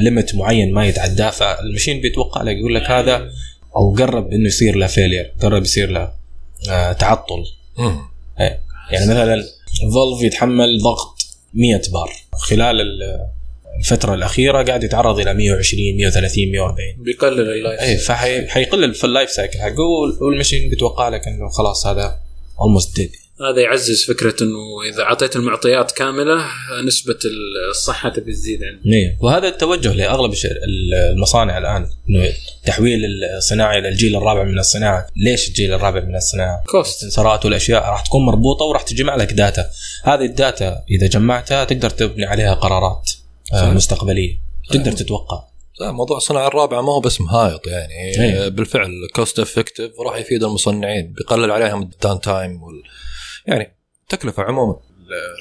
[0.00, 1.30] limit معين ما يتعداه.
[1.30, 3.30] فال machine بيتوقع لك يقول لك هذا
[3.76, 6.12] أو قرب إنه يصير له failure قرب يصير له
[6.70, 7.44] آه، تعطل.
[8.40, 8.60] إيه.
[8.92, 11.16] يعني مثلا ال valve يتحمل ضغط
[11.54, 12.10] 100 بار.
[12.32, 13.26] خلال ال-
[13.78, 17.96] الفترة الأخيرة قاعد يتعرض إلى 120 130 140 بيقلل ال life اي
[18.46, 22.18] فحيقلل في ال life cycle حقه وال- وال machine بيتوقع لك إنه خلاص هذا
[22.60, 26.44] almost dead هذا يعزز فكرة إنه إذا أعطيت المعطيات كاملة
[26.86, 27.18] نسبة
[27.70, 29.16] الصحة تبي تزيد عندك إيه.
[29.20, 30.46] وهذا التوجه لأغلب الش-
[31.12, 32.28] المصانع الآن إنه
[32.66, 33.00] تحويل
[33.36, 38.00] الصناعة إلى الجيل الرابع من الصناعة، ليش الجيل الرابع من الصناعة؟ كوست السنسرات والأشياء راح
[38.06, 39.70] تكون مربوطة وراح تجمع لك data،
[40.04, 43.10] هذه ال data إذا جمعتها تقدر تبني عليها قرارات
[43.52, 43.72] آه، صحيح.
[43.74, 44.38] مستقبلية،
[44.70, 45.44] تقدر تتوقع.
[45.80, 48.48] لا موضوع الصناعة الرابعه ما هو بس مهايط يعني إيه.
[48.48, 52.82] بالفعل cost effective وراح يفيد المصنعين بيقلل عليهم ال down time وال...
[53.46, 53.76] يعني
[54.08, 54.76] تكلفة عموما.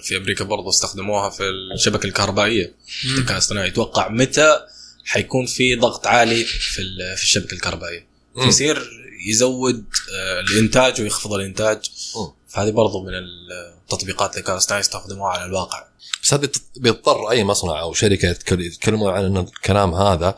[0.03, 1.43] في أمريكا برضو استخدموها في
[1.75, 2.75] الشبكة الكهربائية.
[3.05, 4.59] الذكاء الاصطناعي يتوقع متى
[5.05, 6.81] حيكون في ضغط عالي في
[7.17, 8.43] في الشبكة الكهربائية؟ مم.
[8.45, 8.89] فيصير
[9.29, 9.85] يزود
[10.19, 11.91] آه، الإنتاج ويخفض الإنتاج.
[12.47, 13.11] فهذه برضو من
[13.83, 15.83] التطبيقات الذكاء الاصطناعي يستخدموها على الواقع.
[16.23, 20.37] بس هذه تط- بيضطر أي مصنع أو شركة يتكل- يتكلمون عن إن الكلام هذا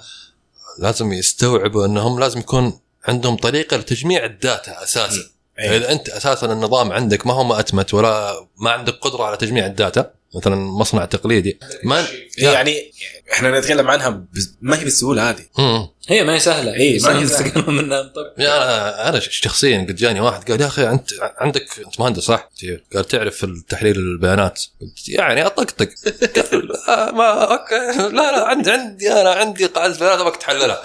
[0.80, 5.22] لازم يستوعبوا إنهم لازم يكون عندهم طريقة لتجميع ال data أساسا.
[5.60, 5.70] أي.
[5.70, 9.75] فإذا أنت أساسا النظام عندك ما هو مأتمت ولا ما عندك قدرة على تجميع ال
[9.75, 11.60] data مثلا مصنع تقليدي.
[11.84, 12.06] ما
[12.38, 12.92] يعني
[13.34, 15.46] إحنا نتكلم عنها بز- ما هي بالسهولة هذه.
[15.58, 15.88] مم.
[16.10, 16.74] هي ما هي سهلة.
[16.74, 17.24] إيه، ما هي.
[17.24, 18.02] تستقبل منها.
[18.02, 22.24] طب يا أنا أنا شخصيا قد جاني واحد قال يا أخي أنت عندك أنت مهندس
[22.24, 22.50] صح؟
[22.94, 24.64] قال تعرف تحليل البيانات.
[24.82, 25.90] قلت يعني أطقطق.
[26.36, 27.98] قال آه، ما أوكي.
[28.16, 30.82] لا لا عندي عندي أنا عندي قاعدة بيانات أبغاك تحللها.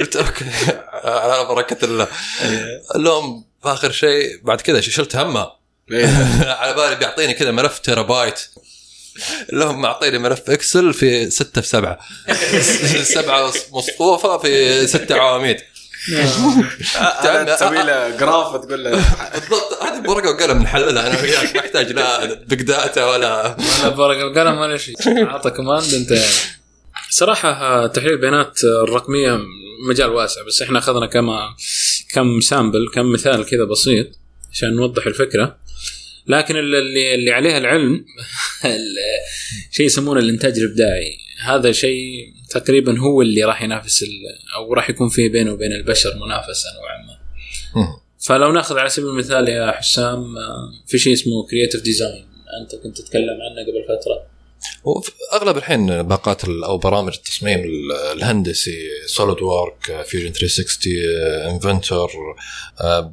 [0.00, 0.44] قلت أوكي.
[1.04, 2.06] على بركة الله.
[2.94, 5.58] قال لهم اخر شيء بعد كذا شلت همها
[6.60, 8.40] على بالي بيعطيني كذا ملف تيرا بايت
[9.52, 11.98] لهم معطيني ملف Excel في 6 في 7
[13.22, 15.56] سبعة مصفوفة في ست عواميد.
[17.24, 21.54] أنا تسوي له graph وتقول له بالضبط هذه بورقه وقلم نحللها أنا وياك.
[21.54, 24.94] ما أحتاج لا big data ولا ولا برق القلم ولا شيء.
[25.06, 26.12] أعطى command أنت.
[27.14, 29.40] صراحة آه، تحليل البيانات آه، الرقمية
[29.88, 31.54] مجال واسع بس إحنا أخذنا كما
[32.14, 34.06] كم sample كم مثال كذا بسيط
[34.52, 35.58] عشان نوضح الفكرة.
[36.26, 37.94] لكن اللي- اللي عليها العلم
[38.64, 38.96] ال-
[39.72, 41.16] شيء يسمونه الإنتاج الإبداعي.
[41.44, 44.04] هذا شيء تقريبا هو اللي راح ينافس
[44.56, 47.18] أو راح يكون فيه بينه وبين البشر منافسه نوعا ما.
[48.26, 52.24] فلو ناخذ على سبيل المثال يا حسام آه، في شيء اسمه creative design
[52.62, 54.31] أنت كنت تتكلم عنه قبل فترة.
[55.32, 60.92] أغلب الحين باقات أو برامج التصميم ال- الهندسي SolidWorks Fusion 360
[61.54, 62.10] Inventor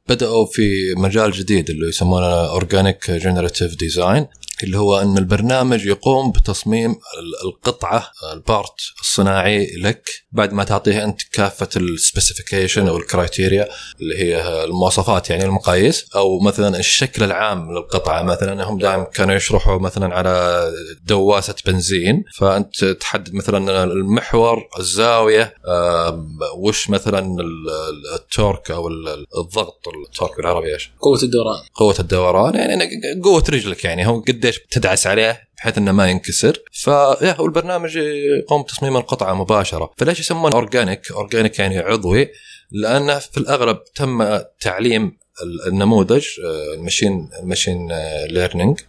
[0.10, 4.28] بدأوا في مجال جديد اللي يسمونه organic generative design
[4.63, 11.04] اللي هو أن البرنامج يقوم بتصميم ال- القطعة ال part الصناعي لك بعد ما تعطيه
[11.04, 13.67] أنت كافة ال specification أو ال criteria
[14.02, 19.80] اللي هي المواصفات يعني المقاييس أو مثلا الشكل العام للقطعة مثلا هم دائما كانوا يشرحوا
[19.80, 20.63] مثلا على
[21.04, 28.88] دواسة بنزين فأنت تحدد مثلا المحور الزاوية آم، وش مثلا ال- ال- ال torque أو
[28.88, 32.89] ال- الضغط ال torque بالعربي إيش؟ قوة الدوران قوة الدوران يعني
[33.24, 36.57] قوة رجلك يعني هو قديش تدعس عليه بحيث إنه ما ينكسر.
[36.71, 39.93] فيا هو البرنامج يقوم بتصميم القطعة مباشرة.
[39.97, 42.29] فليش يسمونه organic organic يعني عضوي
[42.71, 46.25] لأنه في الأغلب تم تعليم ال- النموذج
[46.73, 47.88] المشين المشين
[48.29, 48.79] ليرنينج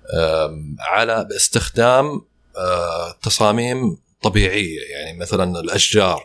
[0.80, 2.20] على باستخدام
[2.56, 4.80] آه، تصاميم طبيعية.
[4.90, 6.24] يعني مثلا الأشجار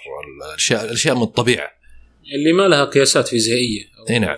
[0.51, 1.67] الأشياء الأشياء من الطبيعة.
[2.35, 4.37] اللي ما لها قياسات فيزيائية إي نعم.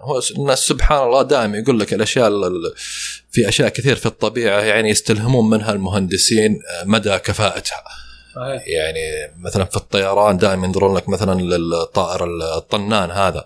[0.00, 2.74] هو الناس سبحان الله دائما يقول لك الأشياء ال- ال-
[3.30, 7.84] في أشياء كثير في الطبيعة يعني يستلهمون منها المهندسين آه، مدى كفاءتها.
[8.36, 8.68] صحيح.
[8.68, 9.00] يعني
[9.44, 12.24] مثلا في الطيران دائما ينظرون لك مثلا للطائر
[12.56, 13.44] الطنان هذا.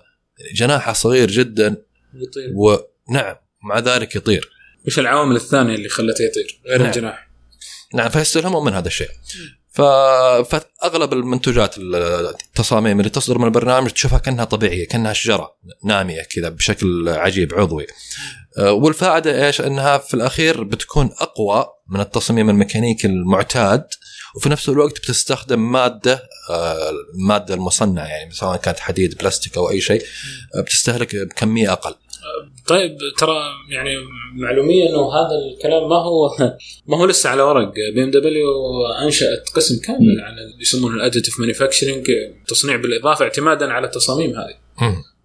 [0.55, 1.67] جناحه صغير جدا
[2.15, 2.51] يطير.
[2.55, 4.51] ونعم مع ذلك يطير.
[4.87, 6.87] وش العوامل الثانية اللي خلته يطير غير نعم.
[6.89, 7.29] الجناح؟
[7.95, 9.09] نعم فيستلهمون من هذا الشيء.
[9.75, 17.09] فأغلب المنتجات التصاميم اللي تصدر من البرنامج تشوفها كأنها طبيعية كأنها شجرة نامية كذا بشكل
[17.09, 17.87] عجيب عضوي
[18.59, 23.87] أه، والفائدة إيش؟ إنها في الأخير بتكون أقوى من التصميم الميكانيكي المعتاد
[24.37, 29.81] وفي نفس الوقت بتستخدم مادة أه، المادة المصنعة يعني سواء كانت حديد بلاستيك أو أي
[29.81, 30.05] شيء
[30.57, 31.95] أه، بتستهلك بكمية أقل
[32.67, 33.37] طيب ترى
[33.71, 33.91] يعني
[34.35, 36.31] معلومية إنه هذا الكلام ما هو
[36.89, 37.73] ما هو لسه على ورق.
[37.95, 38.47] BMW
[39.03, 42.07] أنشأت قسم كامل عن اللي يسمونه ال additive manufacturing
[42.49, 44.55] تصنيع بالإضافة اعتمادا على التصاميم هذه.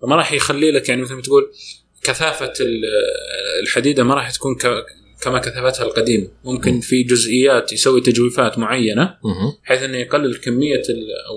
[0.02, 1.52] فما راح يخلي لك يعني مثل ما تقول
[2.04, 2.86] كثافة ال-
[3.64, 4.86] الحديدة ما راح تكون ك-
[5.24, 9.16] كما كثافتها القديمه ممكن في جزئيات يسوي تجويفات معينة.
[9.64, 10.82] بحيث إنه يقلل كمية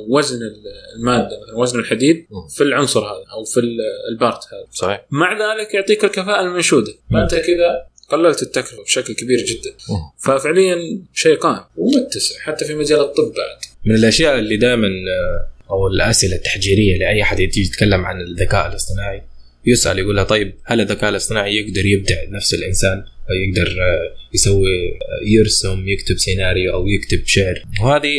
[0.09, 0.63] وزن ال-
[0.97, 2.27] المادة مثلا وزن الحديد.
[2.57, 3.79] في العنصر هذا أو في ال-
[4.13, 4.67] البارت هذا.
[4.73, 5.07] صحيح.
[5.11, 6.93] مع ذلك يعطيك الكفاءة المنشودة.
[7.13, 9.71] فانت كذا قللت التكلفة بشكل كبير جدا.
[10.19, 10.77] ففعليا
[11.15, 13.59] شيء قائم ومتسع حتى في مجال الطب بعد.
[13.85, 14.89] من الأشياء اللي دائما
[15.71, 19.23] أو الأسئلة التحجيرية لأي أحد يجي يتكلم عن الذكاء الاصطناعي
[19.67, 24.89] يسأل يقول له طيب هل الذكاء الاصطناعي يقدر يبدع نفس الإنسان؟ أو يقدر آه، يسوي
[24.89, 28.13] آه، يرسم يكتب سيناريو أو يكتب شعر؟ وهذه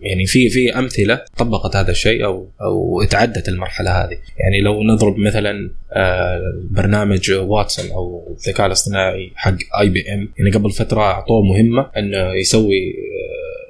[0.00, 4.16] يعني في في أمثلة طبقت هذا الشيء أو أو تعدت المرحلة هذه.
[4.38, 10.28] يعني لو نضرب مثلا آه، برنامج واتسون أو الذكاء الاصطناعي حق آي بي إم.
[10.38, 12.94] يعني قبل فترة أعطوه مهمة إنه يسوي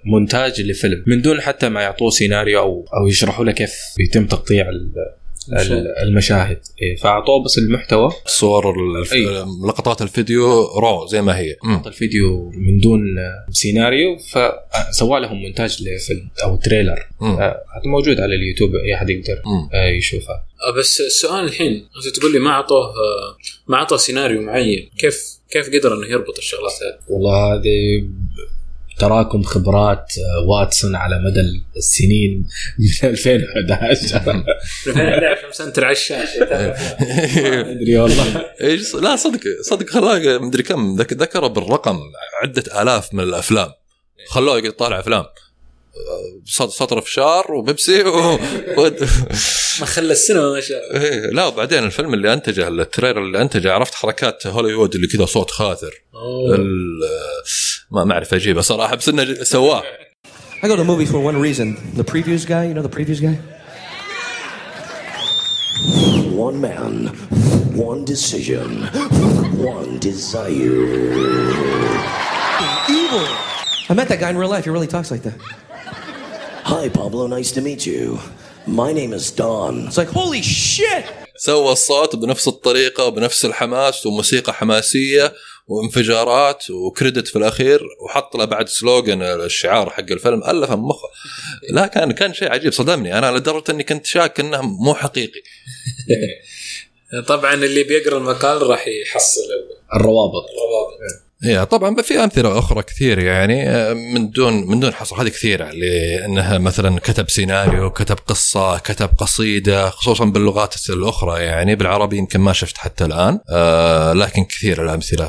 [0.05, 1.05] مونتاج لفيلم.
[1.07, 4.71] من دون حتى ما يعطوه سيناريو أو أو يشرحوا له كيف يتم تقطيع
[6.03, 9.13] المشاهد إيه، فأعطوه بس المحتوى صور الف...
[9.13, 9.25] أي.
[9.69, 11.83] لقطات الفيديو رو زي ما هي مم.
[11.87, 13.01] الفيديو من دون
[13.51, 17.07] سيناريو فسوى لهم مونتاج لفيلم أو تريلر.
[17.23, 19.43] آه، هذا موجود على اليوتيوب أي أحد يقدر.
[19.75, 22.95] آه، يشوفها آه، بس السؤال الحين أنت تقول لي ما أعطوه
[23.69, 28.05] ما أعطوه سيناريو معين كيف كيف قدر إنه يربط الشغلات هذه؟ والله هذه
[28.99, 31.41] تراكم خبرات آه، واتسون على مدى
[31.77, 32.47] السنين
[32.79, 36.43] من 2011 11 مسنتر على الشاشه
[37.71, 38.45] أدري والله.
[38.61, 41.99] إيش؟ لا صدق صدق خلاه مدري كم ذك- ذكره بالرقم
[42.43, 43.71] عدة آلاف من الأفلام.
[44.29, 45.25] خلوه يقعد يطالع أفلام.
[46.47, 48.17] سط- سطر فشار وبيبسي و...
[48.79, 48.91] و...
[49.81, 51.03] ما خلى السينما ما شاء الله.
[51.05, 55.51] إيه، لا وبعدين الفيلم اللي أنتجه التريلر اللي أنتجه عرفت حركات هوليوود اللي كذا صوت
[55.51, 55.95] خاثر.
[57.91, 59.83] ما ما اعرف اجيبه صراحة بس انه سواه
[60.63, 61.69] I go to the movie for one reason.
[61.95, 63.37] The previews guy, you know the previews guy?
[66.47, 66.95] One man,
[67.91, 68.69] one decision,
[69.77, 70.81] one desire.
[73.01, 73.27] Evil!
[73.91, 74.65] I met that guy in real life.
[74.65, 75.39] He really talks like that.
[76.73, 77.23] Hi, Pablo.
[77.39, 78.19] Nice to meet you.
[78.67, 79.87] My name is Don.
[79.87, 81.05] It's like, holy shit!
[81.37, 85.33] سوى الصوت بنفس الطريقة وبنفس الحماس وموسيقى حماسيه
[85.69, 91.09] وانفجارات وكريدت في الأخير وحط له بعد سلوغن الشعار حق الفيلم ألفه من مخه.
[91.71, 93.19] لا كان كان شيء عجيب صدمني.
[93.19, 95.43] أنا لدرجة إني كنت شاك إنه مو حقيقي.
[97.29, 99.41] طبعا اللي بيقرأ المقال راح يحصل
[99.95, 100.45] الروابط.
[100.51, 101.28] الروابط.
[101.43, 105.23] هي طبعا في أمثلة أخرى كثير يعني آه، من دون من دون حصر.
[105.23, 111.75] هذه كثيرة لأنها مثلا كتب سيناريو كتب قصة كتب قصيدة خصوصا باللغات الأخرى يعني.
[111.75, 115.27] بالعربي يمكن ما شفت حتى الآن آه لكن كثير الأمثلة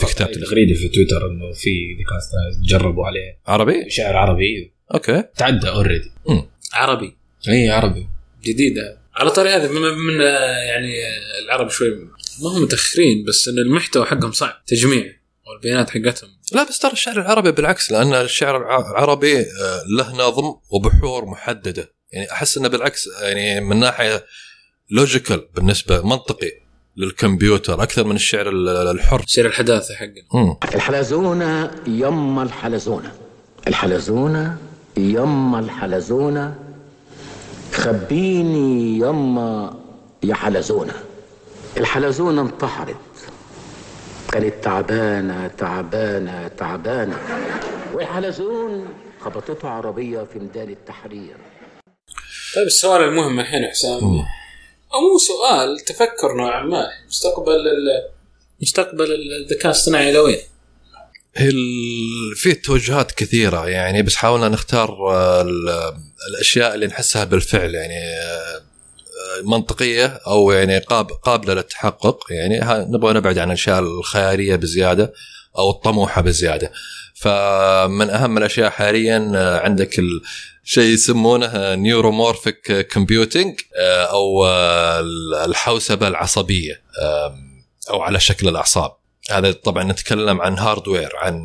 [0.00, 3.38] في كتابه تغريده في تويتر إنه في ذكاء جربوا عليه.
[3.46, 4.72] عربي؟ شعر عربي.
[4.94, 5.24] أوكي.
[5.36, 6.10] تعدى already
[6.74, 7.16] عربي.
[7.48, 8.08] اي عربي.
[8.44, 11.90] جديده على طاري هذا من آه، يعني آه، العرب شوي
[12.42, 14.62] ما هم متأخرين بس إن المحتوى حقهم صعب.
[14.66, 15.19] تجميع.
[15.50, 16.30] والبيانات حقتهم.
[16.52, 19.44] لا بس ترى الشعر العربي بالعكس لأن الشعر الع- العربي آه،
[19.98, 21.92] له نظم وبحور محددة.
[22.12, 24.24] يعني أحس إنه بالعكس يعني من ناحية
[24.90, 26.50] logical بالنسبة منطقي
[26.96, 29.24] للكمبيوتر أكثر من الشعر ال- الحر.
[29.26, 30.12] سير الحداثة حقنا.
[30.34, 30.56] مم.
[30.74, 33.12] الحلزونة يما الحلزونة.
[33.68, 34.56] الحلزونة
[34.96, 36.54] يما الحلزونة.
[37.72, 39.80] خبيني يما
[40.22, 40.94] يا حلزونة.
[41.76, 42.96] الحلزونة انتحرت.
[44.32, 46.48] كانت تعبانة تعبانة.
[46.48, 47.18] تعبانة
[47.94, 48.88] والحلزون
[49.20, 51.36] خبطته عربية في ميدان التحرير.
[52.56, 53.98] طيب السؤال المهم الحين يا حسام
[54.94, 56.86] أو مو سؤال تفكر نوعا ما.
[57.08, 58.10] مستقبل ال-
[58.62, 60.38] مستقبل الذكاء الاصطناعي لوين؟
[61.36, 64.90] هي ال- في توجهات كثيرة يعني بس حاولنا نختار
[65.40, 65.94] ال-
[66.30, 68.00] الأشياء اللي نحسها بالفعل يعني
[69.44, 72.18] منطقية أو يعني قاب- قابلة للتحقق.
[72.30, 72.60] يعني
[72.94, 75.12] نبغى نبعد عن الأشياء الخيالية بزيادة
[75.58, 76.72] أو الطموحة بزيادة.
[77.14, 80.00] فمن أهم الأشياء حاليا آه، عندك
[80.64, 83.60] شيء يسمونه neuromorphic computing
[84.10, 85.00] أو آه،
[85.44, 86.82] الحوسبة العصبية
[87.90, 88.92] أو على شكل الأعصاب.
[89.30, 91.44] هذا طبعا نتكلم عن hardware عن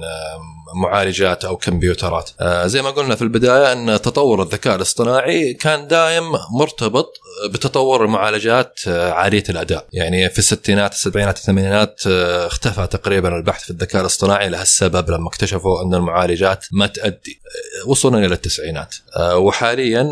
[0.74, 2.30] معالجات أو كمبيوترات.
[2.42, 6.24] آه، زي ما قلنا في البداية أن تطور الذكاء الاصطناعي كان دائم
[6.60, 7.14] مرتبط
[7.50, 9.86] بتطور المعالجات عاليه الأداء.
[9.94, 15.82] يعني في الستينات السبعينات الثمانينات آه، اختفى تقريبا البحث في الذكاء الاصطناعي لهالسبب لما اكتشفوا
[15.84, 18.96] أن المعالجات ما تؤدي آه، وصلنا إلى التسعينات.
[19.34, 20.04] وحاليا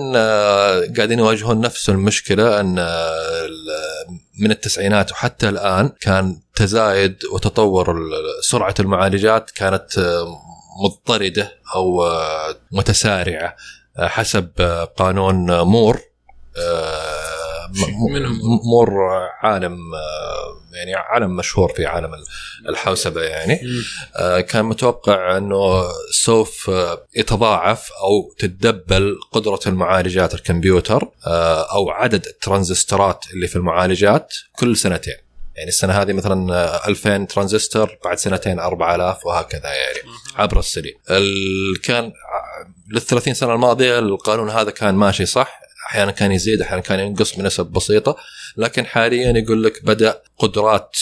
[0.98, 2.76] قاعدين يواجهون نفس المشكلة أن
[4.40, 8.00] من التسعينات وحتى الآن كان تزايد وتطور
[8.42, 10.16] سرعة المعالجات كانت
[10.82, 13.56] مضطرده أو آه، متسارعة
[14.00, 16.00] آه، حسب آه، قانون مور
[18.64, 18.90] مور
[19.42, 19.78] عالم
[20.74, 22.12] يعني عالم مشهور في عالم
[22.70, 23.60] الحوسبة يعني.
[24.42, 26.72] كان متوقع أنه سوف
[27.16, 31.08] يتضاعف أو تتدبل قدرة المعالجات الكمبيوتر
[31.72, 35.18] أو عدد الترانزستورات اللي في المعالجات كل سنتين.
[35.56, 40.00] يعني السنة هذه مثلا آه، 2000 ترانزستور بعد سنتين 4000 وهكذا يعني
[40.36, 40.94] عبر السنين.
[41.10, 45.60] ال- كان ع- لل 30 سنة الماضية القانون هذا كان ماشي صح.
[45.90, 48.16] أحيانا كان يزيد أحيانا كان ينقص بنسب بسيطة.
[48.58, 50.98] لكن حاليا يقول لك بدأ قدرات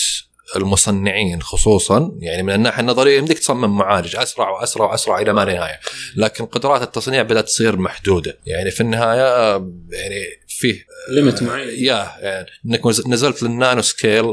[0.55, 5.53] المصنعين خصوصا يعني من الناحية النظرية يمديك تصمم معالج أسرع وأسرع وأسرع إلى ما لا
[5.53, 5.79] نهاية.
[6.15, 8.37] لكن قدرات التصنيع بدأت تصير محدودة.
[8.45, 9.51] يعني في النهاية
[9.91, 11.85] يعني فيه limit معين.
[11.85, 14.25] يا يعني إنك نزلت لل nano scale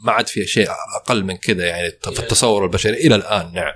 [0.00, 3.72] ما عاد في شيء أقل من كذا يعني في التصور البشري إلى الآن نعم.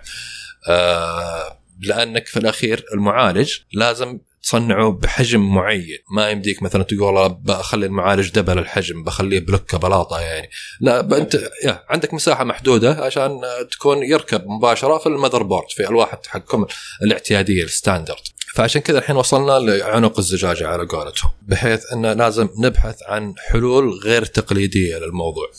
[0.68, 5.98] آه لأنك في الأخير المعالج لازم تصنعه بحجم معين.
[6.14, 10.50] ما يمديك مثلا تقول والله بخلي المعالج double الحجم بخليه بلوكة بلاطة يعني.
[10.80, 11.50] لا انت
[11.88, 16.66] عندك مساحة محدودة عشان تكون يركب مباشرة في ال motherboard في الواح حقكم
[17.02, 18.22] الاعتيادية ال standard.
[18.54, 24.24] فعشان كذا الحين وصلنا لعنق الزجاجة على قولتهم بحيث أن لازم نبحث عن حلول غير
[24.24, 25.50] تقليدية للموضوع.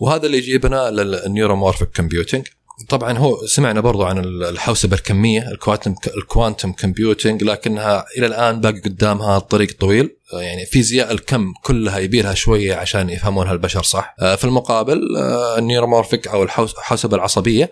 [0.00, 2.46] وهذا اللي يجيبنا لل neuromorphic computing
[2.88, 8.60] طبعا هو سمعنا برضو عن الحوسبة الكمية ال quantum ال quantum computing لكنها إلى الآن
[8.60, 14.34] باقي قدامها طريق طويل يعني فيزياء الكم كلها يبيلها شوية عشان يفهمونها البشر صح؟ آه،
[14.34, 17.70] في المقابل آه، ال neuromorphic أو الحوس- الحوسبة العصبية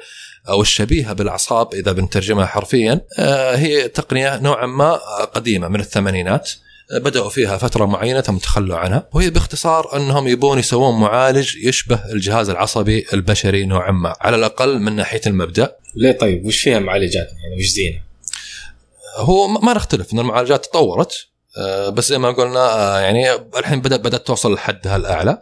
[0.49, 6.51] أو الشبيهة بالأعصاب إذا بنترجمها حرفيا آه، هي تقنية نوعا ما آه، قديمة من الثمانينات.
[6.93, 9.09] بدأوا فيها فترة معينة ثم تخلوا عنها.
[9.13, 14.97] وهي باختصار أنهم يبون يسوون معالج يشبه الجهاز العصبي البشري نوعا ما على الأقل من
[14.97, 15.77] ناحية المبدأ.
[15.97, 18.01] ليه طيب؟ وش فيها معالجات؟ يعني وش زينة؟
[19.17, 21.27] هو ما نختلف أن المعالجات تطورت
[21.59, 25.39] آه، بس زي ما قلنا آه، يعني الحين بدأ بدأت توصل لحدها الأعلى.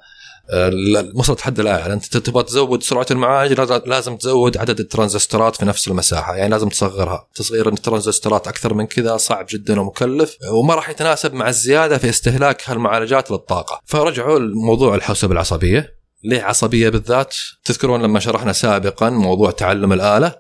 [1.15, 6.37] وصلت الحد الاعلى أنت تبغى تزود سرعة المعالج لازم- تزود عدد الترانزستورات في نفس المساحة.
[6.37, 7.27] يعني لازم تصغرها.
[7.35, 12.63] تصغير الترانزستورات أكثر من كذا صعب جدا ومكلف وما راح يتناسب مع الزيادة في استهلاك
[12.71, 13.81] هالمعالجات للطاقة.
[13.85, 16.01] فرجعوا لموضوع الحوسبة العصبية.
[16.25, 20.35] ليه عصبية بالذات؟ تذكرون لما شرحنا سابقا موضوع تعلم الآلة.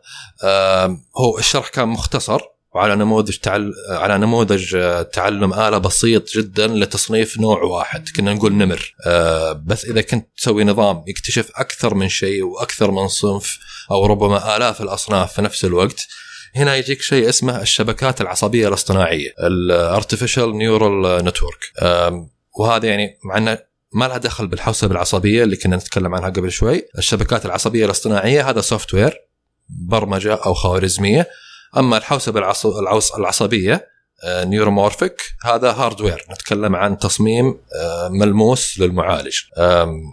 [1.16, 2.40] هو الشرح كان مختصر.
[2.74, 3.72] وعلى نموذج تعل...
[3.90, 8.08] على نموذج آه، تعلم آلة بسيط جدا لتصنيف نوع واحد.
[8.16, 8.94] كنا نقول نمر.
[9.06, 13.58] آه، بس إذا كنت تسوي نظام يكتشف أكثر من شيء وأكثر من صنف
[13.90, 16.06] أو ربما آلاف الأصناف في نفس الوقت
[16.56, 21.82] هنا يجيك شيء اسمه الشبكات العصبية الاصطناعية ال Artificial Neural Network.
[21.82, 23.58] آم، وهذا يعني مع إنه
[23.92, 28.60] ما لها دخل بالحوسبة العصبية اللي كنا نتكلم عنها قبل شوي، الشبكات العصبية الاصطناعية هذا
[28.60, 29.20] software
[29.68, 31.28] برمجة أو خوارزمية،
[31.76, 33.90] أما الحوسبة العص- العص- العصبية
[34.24, 39.36] آه، neuromorphic هذا hardware نتكلم عن تصميم آه، ملموس للمعالج.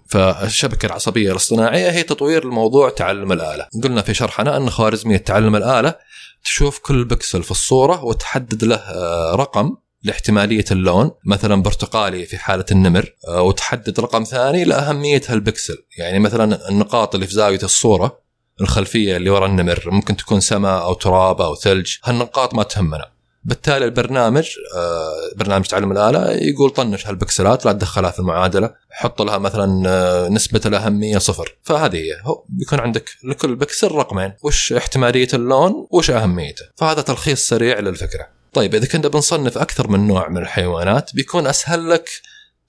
[0.09, 3.67] فالشبكة العصبية الاصطناعية هي تطوير الموضوع تعلم الآلة.
[3.83, 5.95] قلنا في شرحنا أن خوارزمية تعلم الآلة
[6.43, 11.11] تشوف كل بكسل في الصورة وتحدد له آه، رقم لاحتمالية اللون.
[11.25, 15.77] مثلا برتقالي في حالة النمر وتحدد رقم ثاني لأهمية هالبكسل.
[15.97, 18.26] يعني مثلا النقاط اللي في زاوية الصورة
[18.61, 23.05] الخلفية اللي وراء النمر ممكن تكون سماء أو تراب أو ثلج هالنقاط ما تهمنا.
[23.43, 29.37] بالتالي البرنامج آه، برنامج تعلم الآلة يقول طنش هالبكسلات لا تدخلها في المعادلة حط لها
[29.37, 31.57] مثلا آه، نسبة الأهمية صفر.
[31.63, 32.13] فهذه هي.
[32.23, 38.27] هو بيكون عندك لكل بكسل رقمين وش احتمالية اللون؟ وش أهميته؟ فهذا تلخيص سريع للفكرة.
[38.53, 42.09] طيب إذا كنا بنصنف أكثر من نوع من الحيوانات بيكون أسهل لك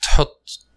[0.02, 0.67] تحط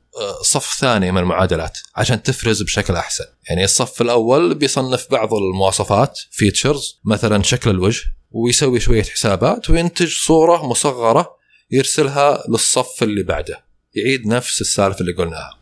[0.41, 3.25] صف ثاني من المعادلات عشان تفرز بشكل أحسن.
[3.49, 10.67] يعني الصف الأول بيصنف بعض المواصفات features مثلا شكل الوجه ويسوي شوية حسابات وينتج صورة
[10.67, 11.35] مصغرة
[11.71, 13.63] يرسلها للصف اللي بعده.
[13.95, 15.57] يعيد نفس السالفة اللي قلناها.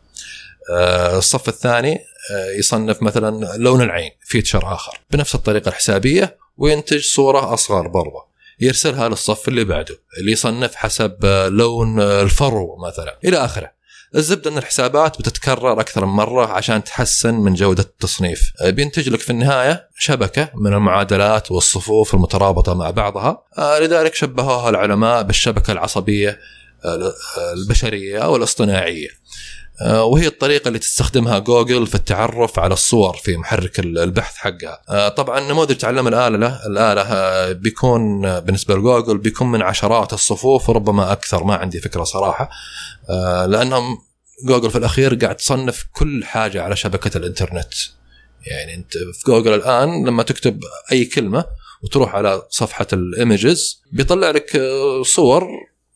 [0.72, 1.98] آه، الصف الثاني
[2.32, 5.00] آه، يصنف مثلا لون العين feature آخر.
[5.10, 8.30] بنفس الطريقة الحسابية وينتج صورة أصغر برضه.
[8.60, 13.18] يرسلها للصف اللي بعده اللي يصنف حسب آه، لون الفرو مثلا.
[13.24, 13.79] إلى آخره.
[14.14, 18.52] الزبدة أن الحسابات بتتكرر أكثر من مرة عشان تحسن من جودة التصنيف.
[18.60, 23.44] آه، بينتج لك في النهاية شبكة من المعادلات والصفوف المترابطة مع بعضها.
[23.58, 26.40] آه، لذلك شبهوها العلماء بالشبكة العصبية
[26.84, 27.12] آه،
[27.52, 29.08] البشرية أو الاصطناعية.
[29.86, 34.82] وهي الطريقة اللي تستخدمها جوجل في التعرف على الصور في محرك ال- البحث حقها.
[34.88, 40.12] آه، طبعا نموذج تعلم الآلة له الآلة آه، بيكون آه، بالنسبة لجوجل بيكون من عشرات
[40.12, 42.50] الصفوف وربما أكثر ما عندي فكرة صراحة.
[43.10, 43.98] آه، لأنهم
[44.44, 47.74] جوجل في الأخير قاعد تصنف كل حاجة على شبكة الإنترنت.
[48.46, 50.60] يعني أنت في جوجل الآن لما تكتب
[50.92, 51.44] أي كلمة
[51.82, 55.46] وتروح على صفحة ال images بيطلع لك آه، صور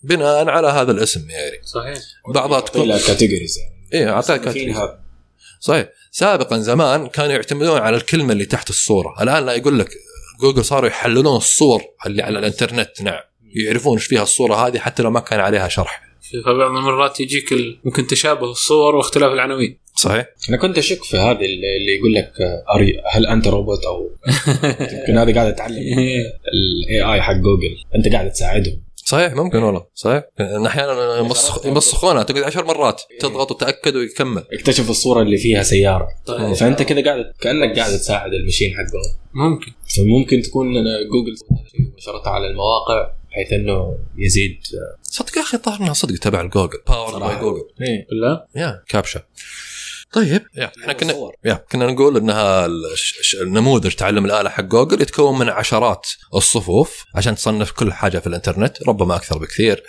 [0.03, 1.57] بناء على هذا الاسم يعني.
[1.65, 1.99] صحيح.
[2.35, 3.74] بعضها تكون categories يعني.
[3.95, 5.01] إيه اعطاك فيها.
[5.61, 5.89] صحيح.
[6.11, 9.23] سابقا زمان كانوا يعتمدون على الكلمة اللي تحت الصورة.
[9.23, 9.89] الآن لا يقول لك
[10.41, 13.03] جوجل صاروا يحللون الصور اللي على الإنترنت.
[13.03, 13.21] نعم.
[13.67, 16.03] يعرفون إيش فيها الصورة هذه حتى لو ما كان عليها شرح.
[16.23, 19.79] في بعض المرات يجيك ال- ممكن تشابه الصور واختلاف العناوين.
[19.97, 20.27] صحيح.
[20.49, 22.33] أنا كنت أشك في هذا اللي يقول لك
[22.77, 24.11] are you هل أنت روبوت أو
[25.01, 28.77] يمكن هذا قاعد اتعلم ال AI حق جوجل أنت قاعد تساعدهم.
[29.05, 29.63] صحيح ممكن.
[29.63, 30.23] والله؟ صحيح.
[30.41, 34.45] ان أحيانا يمسخ يمسخونها تقعد عشر مرات تضغط وتأكد ويكمل.
[34.53, 36.09] اكتشف الصورة اللي فيها سيارة.
[36.27, 36.53] طيب.
[36.53, 39.15] فأنت كذا قاعد كأنك قاعد تساعد ال machine حقهم.
[39.35, 39.73] ممكن.
[39.97, 40.75] فممكن تكون
[41.13, 41.37] جوجل
[41.95, 44.59] ونشرتها على المواقع بحيث إنه يزيد.
[45.03, 46.79] صدق يا أخي الظاهر انها صدق تبع الجوجل.
[46.89, 47.41] باور باي.
[47.41, 48.07] جوجل إيه.
[48.11, 49.23] لا يا كابشا.
[50.15, 50.43] طيب.
[50.81, 52.69] إحنا كنا يا كنا نقول إنها
[53.43, 58.89] النموذج تعلم الآلة حق جوجل يتكون من عشرات الصفوف عشان تصنف كل حاجة في الإنترنت
[58.89, 59.83] ربما أكثر بكثير.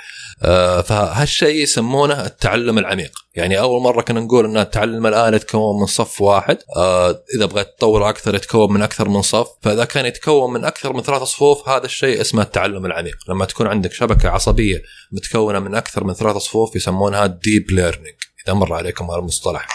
[0.43, 3.11] آه، فهالشيء يسمونه التعلم العميق.
[3.35, 6.57] يعني أول مرة كنا نقول إن تعلم الآلة يتكون من صف واحد.
[6.77, 9.47] آه، إذا بغيت تطور أكثر يتكون من أكثر من صف.
[9.61, 13.17] فإذا كان يتكون من أكثر من ثلاث صفوف هذا الشيء اسمه التعلم العميق.
[13.29, 18.15] لما تكون عندك شبكة عصبية متكونة من أكثر من ثلاث صفوف يسمونها deep learning
[18.45, 19.67] إذا مر عليكم هذا المصطلح.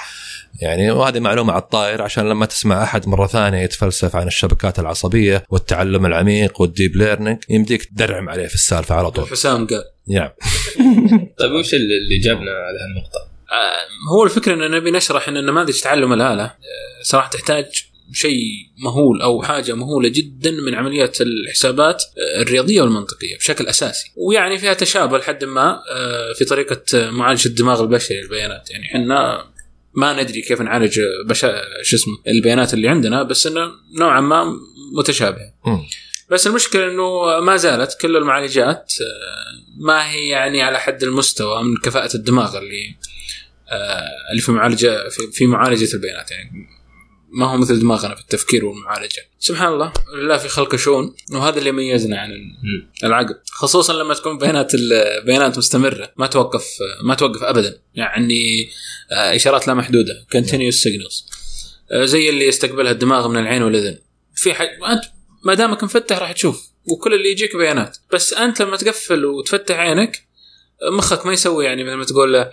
[0.61, 5.45] يعني وهذه معلومة على الطاير عشان لما تسمع أحد مرة ثانية يتفلسف عن الشبكات العصبية
[5.51, 9.27] والتعلم العميق وال deep learning يمديك تدرعم عليه في السالفة على طول.
[9.27, 9.85] حسام قال.
[10.09, 10.31] نعم.
[11.39, 16.13] طيب وش اللي جابنا على هالنقطة؟ آه، هو الفكرة إن نبي نشرح ان نماذج تعلم
[16.13, 16.45] الآلة.
[16.45, 17.67] آه، صراحة تحتاج
[18.13, 18.43] شيء
[18.85, 24.13] مهول أو حاجة مهولة جدا من عمليات الحسابات آه، الرياضية والمنطقية بشكل أساسي.
[24.17, 25.81] ويعني فيها تشابه لحد ما
[26.39, 29.50] في طريقة معالجة الدماغ البشري للبيانات يعني إحنا
[29.95, 34.57] ما ندري كيف نعالج بشا شو اسمه البيانات اللي عندنا بس إنه نوعا ما
[34.99, 35.55] متشابهة.
[36.31, 41.77] بس المشكلة إنه ما زالت كل المعالجات آه، ما هي يعني على حد المستوى من
[41.77, 42.97] كفاءة الدماغ اللي
[43.69, 46.69] آه، اللي في معالجه في معالجة البيانات يعني
[47.33, 49.29] ما هو مثل دماغنا في التفكير والمعالجة.
[49.39, 52.31] سبحان الله لله في خلق شؤون وهذا اللي يميزنا عن
[53.05, 53.35] العقل.
[53.53, 56.67] خصوصا لما تكون بيانات البيانات مستمرة ما توقف
[57.05, 57.81] ما توقف ابدا.
[57.95, 58.71] يعني
[59.13, 61.35] آه، إشارات لا محدودة continuous signals.
[61.93, 63.99] آه، زي اللي يستقبلها الدماغ من العين والأذن.
[64.35, 65.05] في حاجة أنت
[65.45, 67.97] ما دامك مفتح راح تشوف وكل اللي يجيك بيانات.
[68.13, 70.31] بس أنت لما تقفل وتفتح عينك
[70.93, 72.51] مخك ما يسوي يعني مثل ما تقول له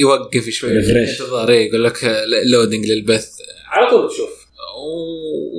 [0.00, 0.78] يوقف شوي.
[1.10, 3.28] انتظار إيه، يقول لك لودنج للبث.
[3.66, 4.40] على طول تشوف.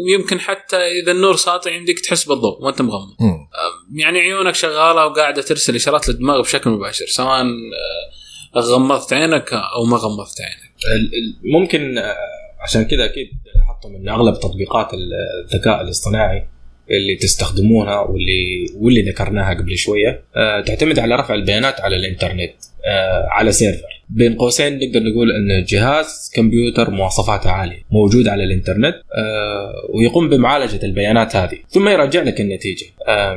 [0.05, 3.47] ويمكن حتى إذا النور ساطع يمديك تحس بالضوء وانت مغمض مم.
[3.95, 7.41] يعني عيونك شغالة وقاعدة ترسل إشارات للدماغ بشكل مباشر سواء
[8.55, 10.71] آه، غمضت عينك أو ما غمضت عينك.
[10.95, 12.15] ال- ال- ممكن آه،
[12.63, 16.47] عشان كذا أكيد لاحظتم ان أغلب تطبيقات الذكاء الاصطناعي.
[16.91, 20.23] اللي تستخدمونها واللي واللي ذكرناها قبل شوية.
[20.35, 22.53] آه، تعتمد على رفع البيانات على الإنترنت
[22.85, 24.01] آه، على سيرفر.
[24.09, 30.85] بين قوسين نقدر نقول إن جهاز كمبيوتر مواصفاته عالية موجود على الإنترنت آه، ويقوم بمعالجة
[30.85, 31.57] البيانات هذه.
[31.69, 32.85] ثم يراجع لك النتيجة.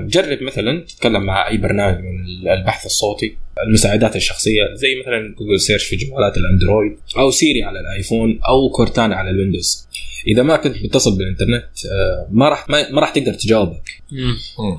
[0.00, 3.36] جرب مثلا تتكلم مع أي برنامج من البحث الصوتي
[3.66, 9.16] المساعدات الشخصية زي مثلا جوجل سيرش في جوالات الأندرويد أو سيري على الآيفون أو كورتانا
[9.16, 9.88] على الويندوز.
[10.26, 13.82] إذا ما كنت متصل بالإنترنت آه، ما راح ما ما راح تقدر تجاوبك.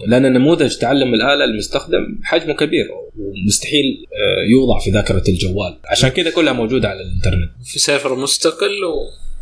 [0.07, 2.85] لأن نموذج تعلم الآلة المستخدم حجمه كبير
[3.17, 5.77] ومستحيل آه، يوضع في ذاكرة الجوال.
[5.85, 7.51] عشان كذا كلها موجودة على الإنترنت.
[7.65, 8.95] في server مستقل و...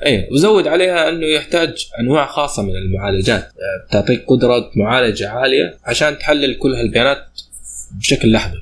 [0.05, 3.43] اي وزود عليها إنه يحتاج أنواع خاصة من المعالجات.
[3.43, 7.25] آه، تعطيك قدرة معالجة عالية عشان تحلل كل هالبيانات
[7.99, 8.57] بشكل لحظي.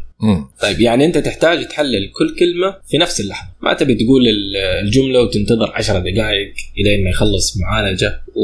[0.61, 3.49] طيب يعني أنت تحتاج تحلل كل كلمة في نفس اللحظة.
[3.61, 8.41] ما تبي تقول ال- الجملة وتنتظر عشر دقائق إلى ما يخلص معالجة و...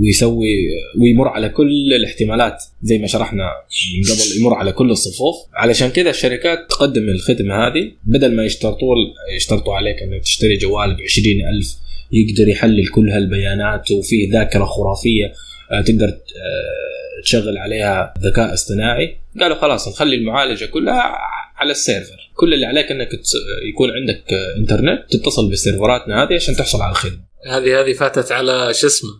[0.00, 0.54] ويسوي
[0.98, 3.44] ويمر على كل الاحتمالات زي ما شرحنا
[3.96, 5.36] من قبل يمر على كل الصفوف.
[5.54, 7.92] علشان كذا الشركات تقدم الخدمة هذه.
[8.04, 8.94] بدل ما يشترطوا
[9.36, 10.98] يشترطوا عليك إنك تشتري جوال ب
[11.56, 11.76] ألف
[12.12, 15.32] يقدر يحلل كل هالبيانات وفيه ذاكرة خرافية
[15.72, 16.14] آه، تقدر آه،
[17.24, 19.16] تشغل عليها ذكاء اصطناعي.
[19.40, 21.18] قالوا خلاص نخلي المعالجة كلها
[21.56, 22.30] على ال server.
[22.34, 23.08] كل اللي عليك إنك
[23.68, 24.24] يكون عندك
[24.56, 27.20] إنترنت تتصل بالسيرفراتنا هذه عشان تحصل على الخدمة.
[27.46, 29.10] هذه هذه فاتت على شو اسمه؟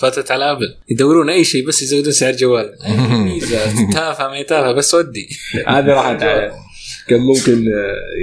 [0.00, 2.72] فاتت على ابل يدورون أي شيء بس يزودون سعر جوال.
[3.24, 5.28] ميزه تافهه ما هي تافهه بس ودي.
[5.66, 6.20] هذه راحت
[7.08, 7.66] كان ممكن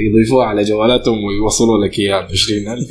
[0.08, 2.88] يضيفوها على جوالاتهم ويوصلوا لك إياها ب 20000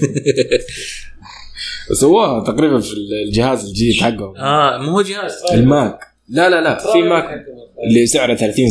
[1.93, 2.93] سووها تقريبا في
[3.27, 4.37] الجهاز الجديد حقهم.
[4.37, 5.33] آه مو هو جهاز.
[5.53, 6.08] الماك.
[6.29, 7.47] لا لا لا في ماك
[7.89, 8.69] اللي سعره 30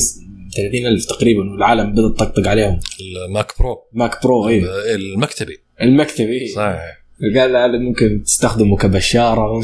[0.55, 2.79] 30000 تقريبا والعالم بدأت تطقطق عليهم.
[3.27, 3.83] الماك برو.
[3.93, 4.63] ماك برو اي
[4.95, 5.57] المكتبي.
[5.81, 6.97] المكتب اي صحيح.
[7.35, 9.61] قال هذا ممكن تستخدمه كبشارة.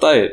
[0.00, 0.30] طيب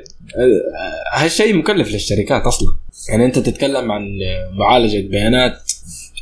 [1.14, 2.78] هالشيء مكلف للشركات أصلا.
[3.10, 4.08] يعني أنت تتكلم عن
[4.54, 5.72] معالجة بيانات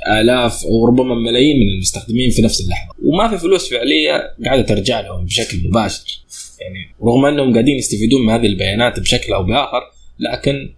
[0.08, 2.96] آلاف أو ربما ملايين من المستخدمين في نفس اللحظة.
[3.04, 6.26] وما في فلوس فعلية قاعدة ترجع لهم بشكل مباشر.
[6.62, 9.82] يعني رغم أنهم قاعدين يستفيدون من هذه البيانات بشكل أو بآخر
[10.20, 10.74] لكن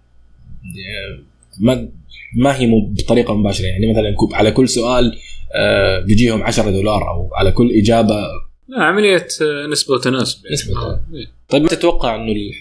[0.64, 1.18] آه،
[1.60, 1.88] ما
[2.36, 5.18] ما هي مو بطريقة مباشرة يعني مثلا على كل سؤال
[5.54, 8.26] آه، بيجيهم 10 دولار أو على كل إجابة
[8.68, 11.00] لا عملية آه، نسبة وتناسب نسبة آه،.
[11.14, 11.26] إيه.
[11.48, 12.52] طيب ما تتوقع إنه ال-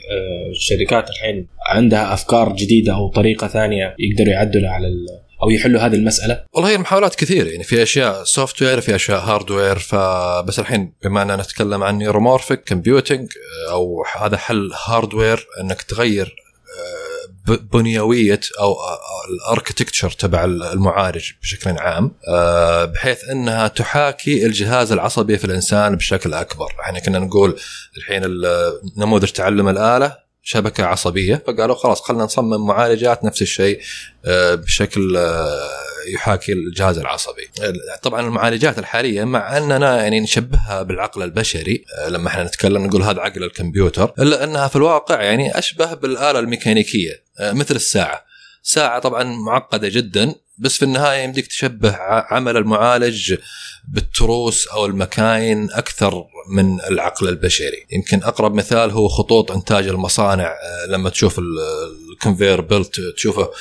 [0.52, 4.88] الشركات الحين عندها أفكار جديدة أو طريقة ثانية يقدروا يعدلوا على
[5.44, 9.80] أو يحلوا هذه المسألة؟ والله هي المحاولات كثيره يعني في أشياء software في أشياء hardware
[9.80, 13.28] فبس الحين بما أننا نتكلم عن neuromorphic computing
[13.70, 16.36] أو هذا حل hardware أنك تغير
[17.48, 18.76] آه، بنيوية أو
[19.30, 26.34] ال architecture تبع المعالج بشكل عام آه، بحيث أنها تحاكي الجهاز العصبي في الإنسان بشكل
[26.34, 27.60] أكبر يعني كنا نقول
[27.98, 31.44] الحين ال- نموذج تعلم الآلة شبكة عصبية.
[31.48, 33.80] فقالوا خلاص خلينا نصمم معالجات نفس الشيء
[34.26, 35.70] آه، بشكل آه،
[36.14, 37.50] يحاكي الجهاز العصبي.
[38.02, 43.22] طبعا المعالجات الحالية مع أننا يعني نشبهها بالعقل البشري آه، لما إحنا نتكلم نقول هذا
[43.22, 48.26] عقل الكمبيوتر إلا أنها في الواقع يعني أشبه بالآلة الميكانيكية آه، مثل الساعة.
[48.64, 53.36] ساعة طبعا معقدة جدا بس في النهاية يمديك تشبه عمل المعالج
[53.88, 57.86] بالتروس أو المكاين أكثر من العقل البشري.
[57.92, 60.48] يمكن أقرب مثال هو خطوط إنتاج المصانع.
[60.48, 63.52] آه، لما تشوف ال conveyor belt تشوفه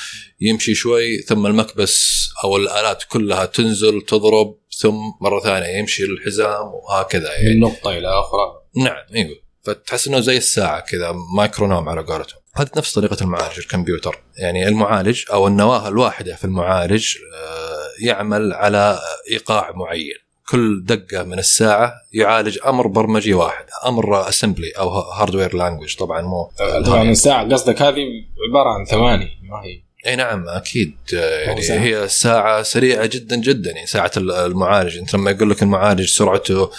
[0.41, 7.33] يمشي شوي ثم المكبس أو الآلات كلها تنزل تضرب ثم مرة ثانية يمشي الحزام وهكذا
[7.33, 7.55] يعني.
[7.55, 8.63] من نقطة إلى أخرى.
[8.77, 9.37] نعم أيوه.
[9.65, 12.41] فتحس إنه زي الساعة كذا مايكرونوم على قولتهم.
[12.59, 14.19] هذه نفس طريقة المعالج الكمبيوتر.
[14.39, 18.99] يعني المعالج أو النواة الواحدة في المعالج آه، يعمل على
[19.31, 20.27] إيقاع معين.
[20.49, 26.51] كل دقة من الساعة يعالج أمر برمجي واحد أمر assembly أو hardware language طبعا مو
[26.87, 28.05] طبعا الساعة قصدك هذه
[28.49, 29.87] عبارة عن ثواني ما هي.
[30.07, 30.97] إي نعم أكيد.
[31.15, 31.79] آه، يعني ساعة.
[31.79, 33.71] هي ساعة سريعة جدا جدا.
[33.71, 34.99] يعني ساعة المعالج.
[34.99, 36.71] أنت لما يقول لك المعالج سرعته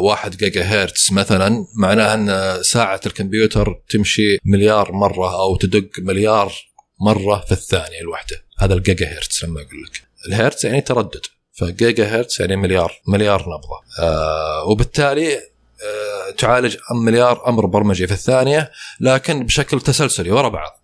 [0.00, 6.52] 1 جيجا هرتز مثلا معناها أن ساعة الكمبيوتر تمشي مليار مرة أو تدق مليار
[7.00, 10.02] مرة في الثانية الواحده هذا الجيجا هرتز لما أقول لك.
[10.28, 11.20] الهرتز يعني تردد.
[11.52, 13.80] فجيجا هرتز يعني مليار مليار نبضة.
[14.00, 18.70] آه وبالتالي آه تعالج مليار أمر برمجي في الثانية
[19.00, 20.82] لكن بشكل تسلسلي ورا بعض.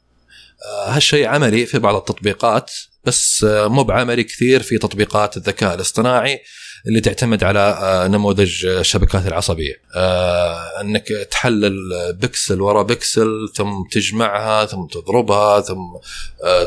[0.65, 2.71] آه، هالشيء عملي في بعض التطبيقات
[3.05, 6.41] بس آه، مو بعملي كثير في تطبيقات الذكاء الاصطناعي.
[6.87, 9.75] اللي تعتمد على آه، نموذج آه، الشبكات العصبية.
[9.95, 11.73] آه، انك تحلل
[12.13, 15.83] بكسل ورا بكسل ثم تجمعها ثم تضربها ثم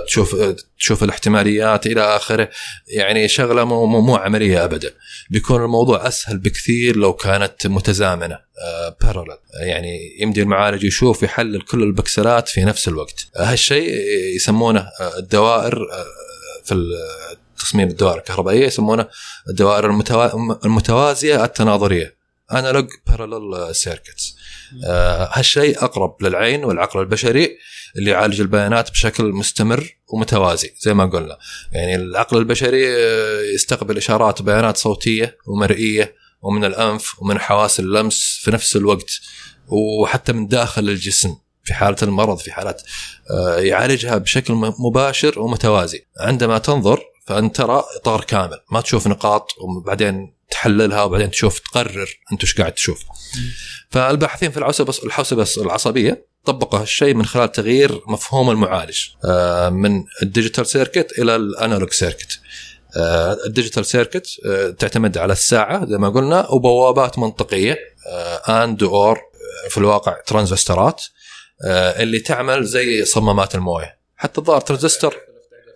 [0.07, 0.35] تشوف
[0.77, 2.49] تشوف الاحتماليات إلى آخره.
[2.87, 4.91] يعني شغلة مو, مو, مو عملية ابدا.
[5.29, 8.39] بيكون الموضوع أسهل بكثير لو كانت متزامنة
[9.01, 13.27] parallel يعني يمدي المعالج يشوف يحلل كل البكسلات في نفس الوقت.
[13.37, 13.93] هالشيء
[14.35, 14.87] يسمونه
[15.17, 15.87] الدوائر
[16.63, 16.73] في
[17.61, 19.07] تصميم الدوائر الكهربائية يسمونه
[19.49, 22.21] الدوائر المتوا- المتوازية التناظرية.
[22.51, 24.35] analog parallel circuits
[25.31, 27.57] هالشيء أقرب للعين والعقل البشري
[27.97, 31.37] اللي يعالج البيانات بشكل مستمر ومتوازي زي ما قلنا.
[31.71, 38.51] يعني العقل البشري آه، يستقبل إشارات بيانات صوتية ومرئية ومن الأنف ومن حواس اللمس في
[38.51, 39.11] نفس الوقت
[39.67, 42.81] وحتى من داخل الجسم في حالة المرض في حالات
[43.31, 46.05] آه، يعالجها بشكل مباشر ومتوازي.
[46.19, 48.59] عندما تنظر فأنت ترى إطار كامل.
[48.71, 53.03] ما تشوف نقاط وبعدين تحللها وبعدين تشوف تقرر أنت إيش قاعد تشوف.
[53.89, 54.57] فالباحثين في
[55.03, 61.35] الحوسبة العصبية طبقوا هالشيء من خلال تغيير مفهوم المعالج آه، من ال digital circuit إلى
[61.35, 62.39] ال analog circuit.
[62.97, 67.77] آه، ال digital circuit آه، تعتمد على الساعة زي ما قلنا وبوابات منطقية
[68.49, 69.19] AND OR
[69.69, 71.03] في الواقع ترانزستورات
[71.65, 73.97] اللي تعمل زي صمامات الموية.
[74.15, 75.15] حتى الظاهر ترانزستور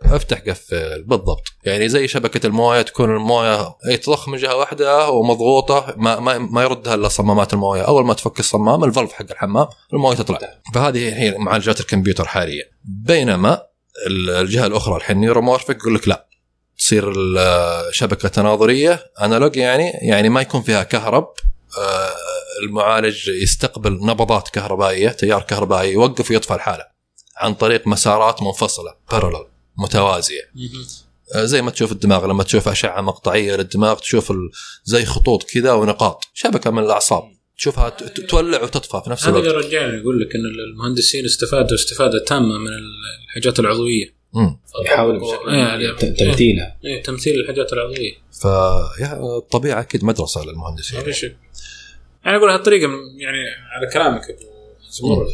[0.04, 1.44] افتح قفل بالضبط.
[1.64, 6.64] يعني زي شبكة الموية تكون الموية أي تضخ من جهة واحدة ومضغوطة ما ما, ما
[6.64, 7.82] يردها إلا صمامات الموية.
[7.82, 10.40] أول ما تفك الصمام ال valve حق الحمام الموية تطلع.
[10.74, 12.64] فهذه هي معالجات الكمبيوتر حاليا.
[12.84, 13.62] بينما
[14.08, 16.28] الجهة الأخرى الحين نيورومورفيك يقول لك لا.
[16.78, 21.34] تصير الشبكه تناظرية أنالوج يعني يعني ما يكون فيها كهرب.
[21.78, 22.16] آه،
[22.64, 26.86] المعالج يستقبل نبضات كهربائية تيار كهربائي يوقف ويطفى الحالة.
[27.38, 29.46] عن طريق مسارات منفصلة بارلل
[29.78, 30.42] متوازية.
[31.36, 34.52] آه، زي ما تشوف الدماغ لما تشوف أشعة مقطعية للدماغ تشوف ال-
[34.84, 36.24] زي خطوط كذا ونقاط.
[36.34, 37.24] شبكة من الأعصاب.
[37.58, 37.90] تشوفها
[38.30, 42.58] تولع وتطفى في نفس هذا اللي الوقت رجعني يقول لك إن المهندسين استفادوا استفادة تامة
[42.58, 42.68] من
[43.28, 44.16] الحاجات العضوية.
[44.86, 46.78] يحاول إيه، ت- تمثيلها.
[46.86, 48.14] إيه، تمثيل الحاجات العضوية.
[48.42, 50.98] فالطبيعه أكيد مدرسة للمهندسين.
[51.00, 51.36] ما في شيء.
[52.26, 53.38] يعني أقول هالطريقة يعني
[53.76, 54.44] على كلامك أبو
[54.90, 55.28] زمر.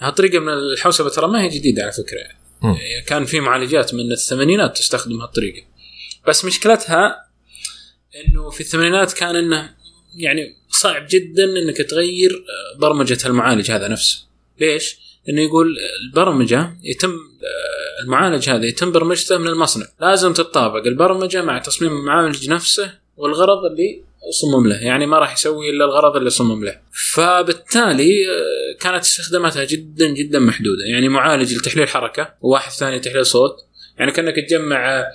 [0.00, 2.18] هالطريقة من الحوسبة ترى ما هي جديدة على فكرة.
[2.18, 2.38] يعني.
[2.64, 2.76] مم.
[3.06, 5.62] كان في معالجات من الثمانينات تستخدم هالطريقة
[6.28, 7.24] بس مشكلتها
[8.26, 9.74] إنه في الثمانينات كان إنه
[10.16, 12.44] يعني صعب جدا إنك تغير
[12.78, 14.26] برمجة المعالج هذا نفسه
[14.60, 14.96] ليش؟
[15.28, 17.12] إنه يقول البرمجة يتم
[18.02, 24.02] المعالج هذا يتم برمجته من المصنع لازم تتطابق البرمجة مع تصميم المعالج نفسه والغرض اللي
[24.30, 26.80] صمم له يعني ما راح يسوي إلا الغرض اللي صمم له.
[27.14, 30.84] فبالتالي آه، كانت استخداماتها جدا جدا محدودة.
[30.92, 33.56] يعني معالج لتحليل حركة وواحد ثاني تحليل صوت.
[33.98, 35.10] يعني كأنك تجمع آه،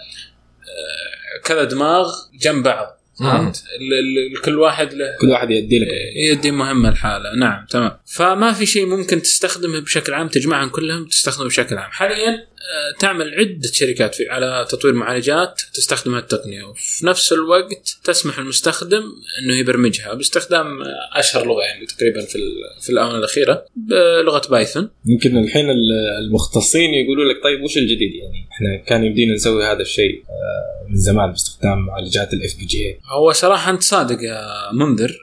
[1.45, 2.99] كذا دماغ جنب بعض.
[3.20, 5.88] فهمت؟ ال- ال- كل واحد له كل واحد يدي لك.
[6.16, 7.36] يدي مهمة لحاله.
[7.36, 7.97] نعم تمام.
[8.16, 11.91] فما في شيء ممكن تستخدمه بشكل عام تجمعهم كلهم تستخدمه بشكل عام.
[11.91, 12.59] حاليا آه،
[12.99, 19.03] تعمل عدة شركات في على تطوير معالجات تستخدم هالتقنيه وفي نفس الوقت تسمح للمستخدم
[19.43, 22.39] إنه يبرمجها باستخدام آه، أشهر لغة يعني تقريبا في
[22.82, 24.89] في الآونة الأخيرة بلغة بايثون.
[25.05, 29.82] يمكن الحين ال- المختصين يقولوا لك طيب وش الجديد؟ يعني إحنا كان يمدينا نسوي هذا
[29.82, 34.41] الشيء آه، من زمان باستخدام معالجات ال FP GA هو صراحة انت صادق يا
[34.74, 35.18] منذر.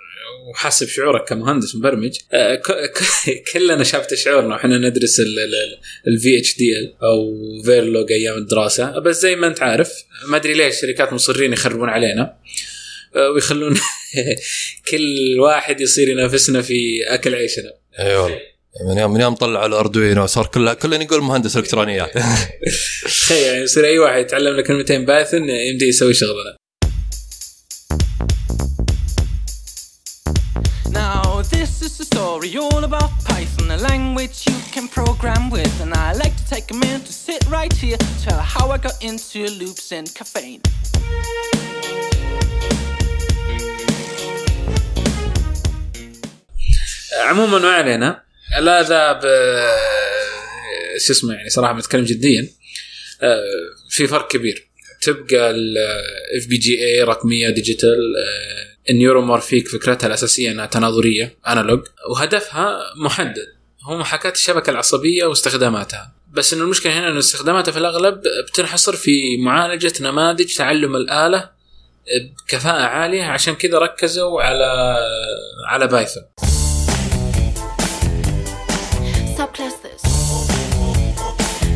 [0.46, 2.62] وحسب شعورك كمهندس مبرمج آه،
[3.52, 4.54] كلنا شافت شعورنا.
[4.54, 5.20] وإحنا ندرس
[6.06, 7.34] ال VHDL أو
[7.64, 8.98] Verilog أيام الدراسة.
[8.98, 9.92] بس زي ما أنت عارف
[10.28, 12.36] ما أدري ليش الشركات مصرين يخربون علينا.
[13.16, 13.76] آه، ويخلون
[14.90, 17.72] كل واحد يصير ينافسنا في أكل عيشنا.
[17.98, 18.40] اي والله
[18.90, 22.10] من يوم من يوم طلعوا الأردوينو صار كله كلنا يقول مهندس إلكترونيات.
[23.04, 26.56] تخيل يعني يصير أي واحد يتعلم له كلمتين بايثون يمدي يسوي شغلنا
[31.50, 35.80] this is a story all about Python, a language you can program with.
[35.80, 39.02] And I like to take a minute to sit right here, tell how I got
[39.02, 40.62] into loops and caffeine.
[47.16, 48.22] عموما ما علينا
[48.60, 49.20] لا ذا ب
[51.06, 52.48] شو اسمه يعني صراحة بنتكلم جديا
[53.22, 53.42] آه،
[53.90, 54.68] في فرق كبير
[55.02, 61.80] تبقى ال FPGA رقميه digital آه، ال neuromorphic فكرتها الأساسية إنها تناظرية analog.
[62.10, 63.46] وهدفها محدد.
[63.84, 66.12] هو محاكاه الشبكة العصبية واستخداماتها.
[66.32, 71.50] بس إنه المشكلة هنا إنه استخداماتها في الأغلب بتنحصر في معالجة نماذج تعلم الآلة
[72.46, 73.24] بكفاءة عالية.
[73.24, 74.96] عشان كذا ركزوا على
[75.68, 76.22] على بايثون.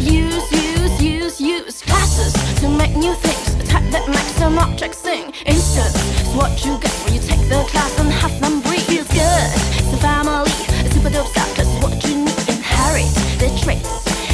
[0.01, 3.50] Use, use, use, use classes to make new things.
[3.71, 5.25] Type that makes some objects sing.
[5.47, 8.87] Instance is what you get when you take the class and have them breathe.
[8.93, 9.49] Feels good.
[9.81, 10.55] It's a family.
[10.87, 12.41] A super dope subclass is what you need.
[12.55, 13.13] Inherit
[13.43, 13.91] the traits.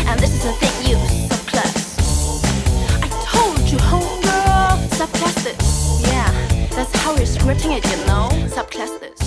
[0.08, 0.96] And this is the thing you
[1.32, 1.76] subclass.
[3.06, 4.74] I told you, homegirl.
[5.00, 5.64] Subclass this.
[6.12, 6.30] Yeah,
[6.76, 8.24] that's how you're scripting it, you know.
[8.56, 9.20] Subclass this.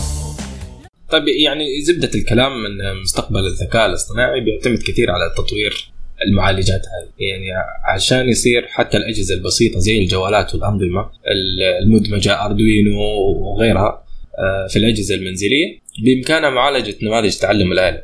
[1.09, 5.91] طيب يعني زبده الكلام ان مستقبل الذكاء الاصطناعي بيعتمد كثير على تطوير
[6.27, 7.27] المعالجات هذه.
[7.27, 7.47] يعني
[7.93, 11.09] عشان يصير حتى الأجهزة البسيطة زي الجوالات والأنظمة
[11.83, 13.01] المدمجة أردوينو
[13.41, 14.03] وغيرها
[14.39, 18.03] آه، في الأجهزة المنزلية بإمكانها معالجة نماذج تعلم الآلة.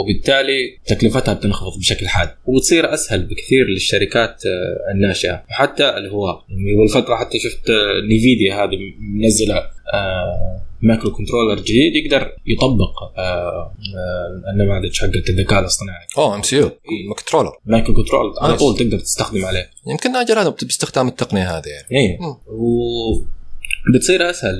[0.00, 6.88] وبالتالي تكلفتها بتنخفض بشكل حاد وبتصير أسهل بكثير للشركات آه، الناشئة وحتى الهواء يعني قبل
[6.88, 9.56] فتره حتى شفت آه، نيفيديا هذه منزلة
[9.94, 13.72] آه، microcontroller جديد يقدر يطبق آه، آه،
[14.52, 16.06] النماذج حقت الذكاء الاصطناعي.
[16.18, 16.56] أوه MCU.
[16.56, 18.56] controller microcontroller على.
[18.56, 19.70] طول تقدر تستخدم عليه.
[19.86, 22.18] يمكن أجل هذا باستخدام التقنية هذه يعني.
[22.46, 23.39] و
[23.94, 24.54] بتصير أسهل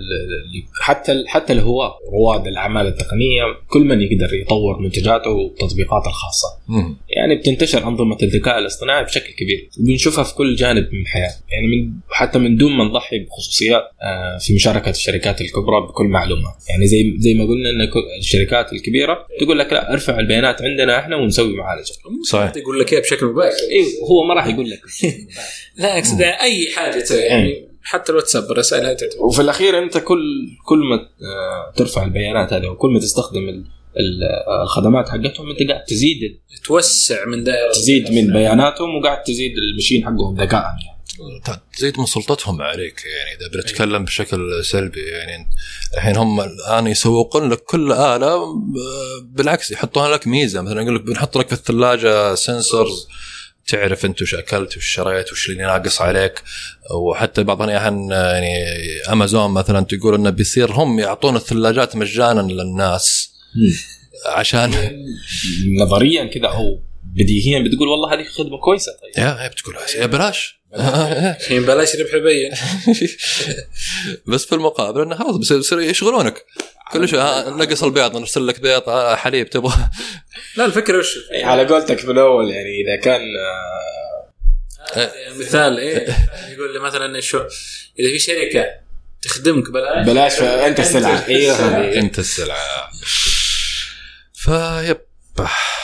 [0.80, 6.48] حتى حتى الهواة رواد الأعمال التقنية كل من يقدر يطور منتجاته وتطبيقاته الخاصة.
[6.68, 6.96] مم.
[7.16, 11.32] يعني بتنتشر أنظمة الذكاء الاصطناعي بشكل كبير وبنشوفها في كل جانب من الحياة.
[11.52, 16.48] يعني من حتى من دون ما نضحي بخصوصيات آه، في مشاركة الشركات الكبرى بكل معلومه
[16.70, 21.16] يعني زي زي ما قلنا إن الشركات الكبيرة تقول لك لا ارفع البيانات عندنا إحنا
[21.16, 21.92] ونسوي معالجة.
[22.30, 22.56] صحيح.
[22.56, 23.56] يقول لك إيه بشكل مباشر.
[23.70, 24.80] أيوه هو ما راح يقول لك.
[25.78, 30.78] لا أقصد أي حاجة يعني حتى الواتساب الرسائل هذه تعتبر وفي الأخير أنت كل كل
[30.78, 37.24] ما آه، ترفع البيانات هذه وكل ما تستخدم آه، الخدمات حقتهم أنت قاعد تزيد توسع
[37.26, 41.00] من دائرة تزيد من بياناتهم وقاعد تزيد المشين حقهم ذكاء يعني.
[41.76, 45.46] تزيد من سلطتهم عليك يعني إذا بنتكلم بشكل سلبي يعني.
[45.94, 50.62] الحين هم الآن يسوقون لك كل آلة ب- بالعكس يحطون لك ميزة.
[50.62, 53.06] مثلا يقول لك بنحط لك في الثلاجة سنسورز
[53.66, 56.42] تعرف انت وش اكلت وش شريت وش اللي ناقص عليك.
[56.94, 58.64] وحتى بعض الاحيان يعني
[59.12, 63.30] امازون مثلا تقول إنه بيصير هم يعطون الثلاجات مجانا للناس.
[64.26, 64.70] عشان
[65.82, 68.92] نظريا كذا أو بديهيا بتقول والله هذه خدمة كويسة.
[68.92, 69.24] طيب.
[69.24, 70.59] يا بتقول يا بلاش.
[71.40, 72.50] الحين بلاش ربح يبين.
[74.26, 76.44] بس في المقابل إنه خلاص بيصير يشغلونك.
[76.92, 79.74] كل شيء ها، نقص البيض نرسل لك بيض ها، حليب تبغى.
[80.56, 83.20] لا الفكرة وش؟ إيه، على قولتك في الأول يعني إذا كان
[84.96, 86.16] آه، مثال إيه
[86.52, 87.38] يقول لي مثلا شو
[87.98, 88.66] إذا في شركة
[89.22, 91.26] تخدمك بلاش بلاش أنت السلعة.
[91.28, 92.90] أيوه أنت السلعة.
[94.34, 95.09] فيب.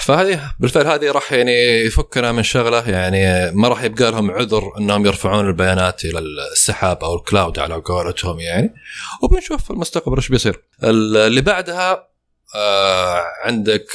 [0.05, 5.07] فهذه بالفعل هذه راح يعني يفكنا من شغلة يعني ما راح يبقى لهم عذر إنهم
[5.07, 8.74] يرفعون البيانات إلى السحاب أو الكلاود على قولتهم يعني.
[9.22, 10.62] وبنشوف في المستقبل إيش بيصير.
[10.84, 12.09] اللي بعدها
[12.57, 13.86] آه عندك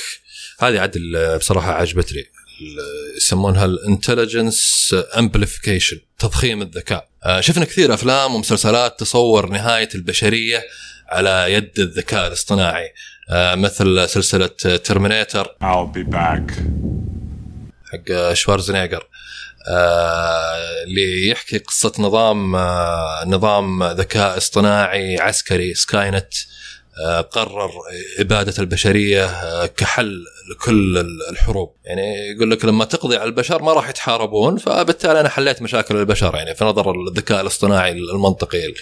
[0.59, 0.97] هذه عاد
[1.37, 2.31] بصراحة عجبتني.
[3.17, 7.07] يسمونها ال intelligence amplification تضخيم الذكاء.
[7.25, 10.63] آه، شفنا كثير أفلام ومسلسلات تصور نهاية البشرية
[11.09, 12.93] على يد الذكاء الاصطناعي.
[13.55, 14.47] مثل سلسلة
[14.83, 15.45] Terminator.
[15.63, 16.53] I'll be back.
[17.91, 19.07] حق شوارزنيجر.
[19.69, 26.27] آه، اللي يحكي قصة نظام آه، نظام ذكاء اصطناعي عسكري Skynet.
[27.05, 27.71] آه، قرر
[28.19, 31.75] إبادة البشرية آه، كحل لكل ال- الحروب.
[31.85, 36.35] يعني يقول لك لما تقضي على البشر ما راح يتحاربون فبالتالي أنا حليت مشاكل البشر.
[36.35, 38.73] يعني في نظر الذكاء الاصطناعي المنطقي.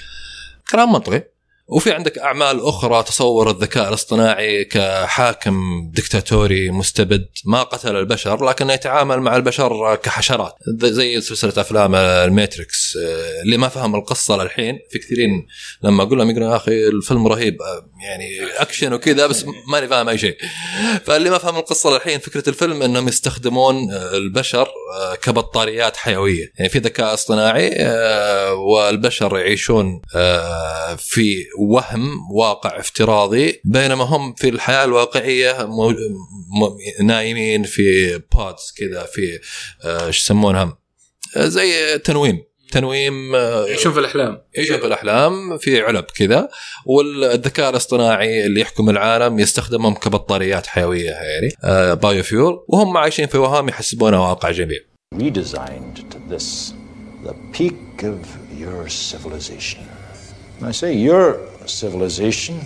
[0.72, 1.24] كلام منطقي.
[1.72, 9.20] وفي عندك أعمال أخرى تصور الذكاء الاصطناعي كحاكم دكتاتوري مستبد ما قتل البشر لكنه يتعامل
[9.20, 10.56] مع البشر كحشرات.
[10.84, 14.80] زي سلسلة أفلام الماتريكس آه، اللي ما فهم القصة للحين.
[14.90, 15.48] في كثيرين
[15.84, 20.10] لما أقول لهم يقولون يا أخي الفيلم رهيب آه، يعني أكشن وكذا بس ماني فاهم
[20.10, 20.38] أي شيء.
[21.06, 24.68] فاللي ما فهم القصة للحين فكرة الفيلم إنهم يستخدمون آه، البشر
[25.22, 26.52] كبطاريات حيوية.
[26.58, 27.76] يعني في ذكاء اصطناعي
[28.54, 30.02] والبشر يعيشون
[30.98, 39.04] في وهم واقع افتراضي بينما هم في الحياة الواقعية مو- م- نايمين في بودز كذا
[39.04, 39.40] في
[39.86, 40.78] آه، إيش يسمونها؟
[41.38, 42.44] آه، زي تنويم.
[42.72, 44.42] تنويم آه، يعيشون في الأحلام.
[44.56, 46.50] يعيشون في الأحلام في علب كذا
[46.86, 53.38] والذكاء الاصطناعي اللي يحكم العالم يستخدمهم كبطاريات حيوية يعني آه بايو فيول وهم عايشين في
[53.38, 54.86] وهام يحسبونه واقع جميل.
[55.16, 56.74] Redesigned to this,
[57.28, 58.20] the peak of
[58.64, 59.82] your civilization.
[60.62, 61.26] I say your
[61.68, 62.62] civilization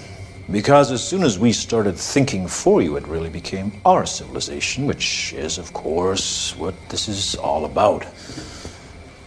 [0.52, 5.34] because as soon as we started thinking for you, it really became our civilization, which
[5.34, 8.06] is, of course, what this is all about.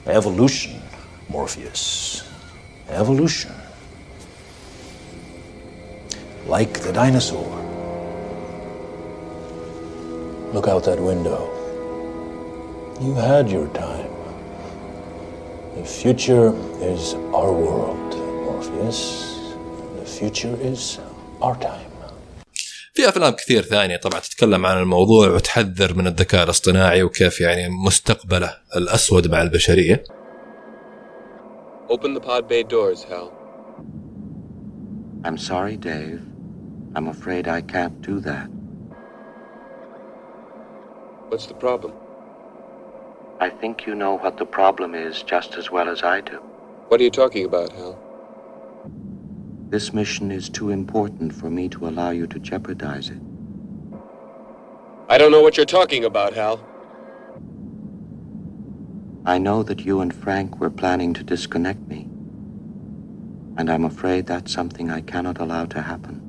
[0.06, 0.80] Evolution,
[1.30, 2.22] Morpheus.
[2.88, 3.52] Evolution.
[6.46, 7.62] Like the dinosaur.
[10.52, 11.52] Look out that window.
[13.00, 14.10] You had your time.
[15.76, 18.14] The future is our world,
[18.44, 19.35] Morpheus
[20.05, 20.99] The future is
[21.41, 21.91] our time.
[22.93, 28.57] في افلام كثير ثانيه طبعا تتكلم عن الموضوع وتحذر من الذكاء الاصطناعي وكيف يعني مستقبله
[28.75, 30.03] الاسود مع البشريه
[31.89, 33.27] Open the pod bay doors, Hal.
[35.25, 36.21] I'm sorry, Dave.
[36.95, 38.47] I'm afraid I can't do that.
[41.29, 41.93] What's the problem?
[43.39, 46.39] I think you know what the problem is just as well as I do.
[46.89, 47.93] What are you talking about, Hal?
[49.68, 53.20] This mission is too important for me to allow you to jeopardize it.
[55.08, 56.60] I don't know what you're talking about, Hal.
[59.34, 62.08] I know that you and Frank were planning to disconnect me.
[63.58, 66.22] And I'm afraid that's something I cannot allow to happen.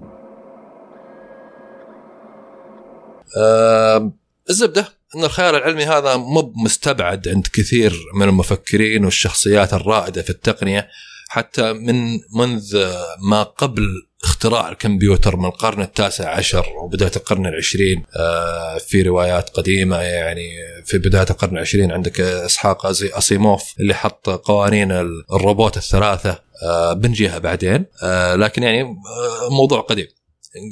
[3.38, 4.12] آه
[4.50, 10.90] الزبده ان الخيال العلمي هذا مو مستبعد عند كثير من المفكرين والشخصيات الرائده في التقنيه
[11.28, 12.94] حتى من منذ
[13.30, 13.88] ما قبل
[14.24, 20.50] اختراع الكمبيوتر من القرن التاسع عشر وبداية القرن العشرين آه، في روايات قديمة يعني
[20.86, 26.94] في بداية القرن العشرين عندك إسحاق أزي- أسيموف اللي حط قوانين ال- الروبوت الثلاثة آه،
[26.94, 30.08] بنجيها بعدين آه، لكن يعني آه، موضوع قديم.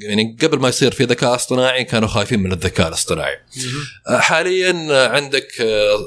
[0.08, 3.36] يعني قبل ما يصير في ذكاء اصطناعي كانوا خايفين من الذكاء الاصطناعي.
[4.08, 6.00] آه، حاليا آه، عندك آه، آه،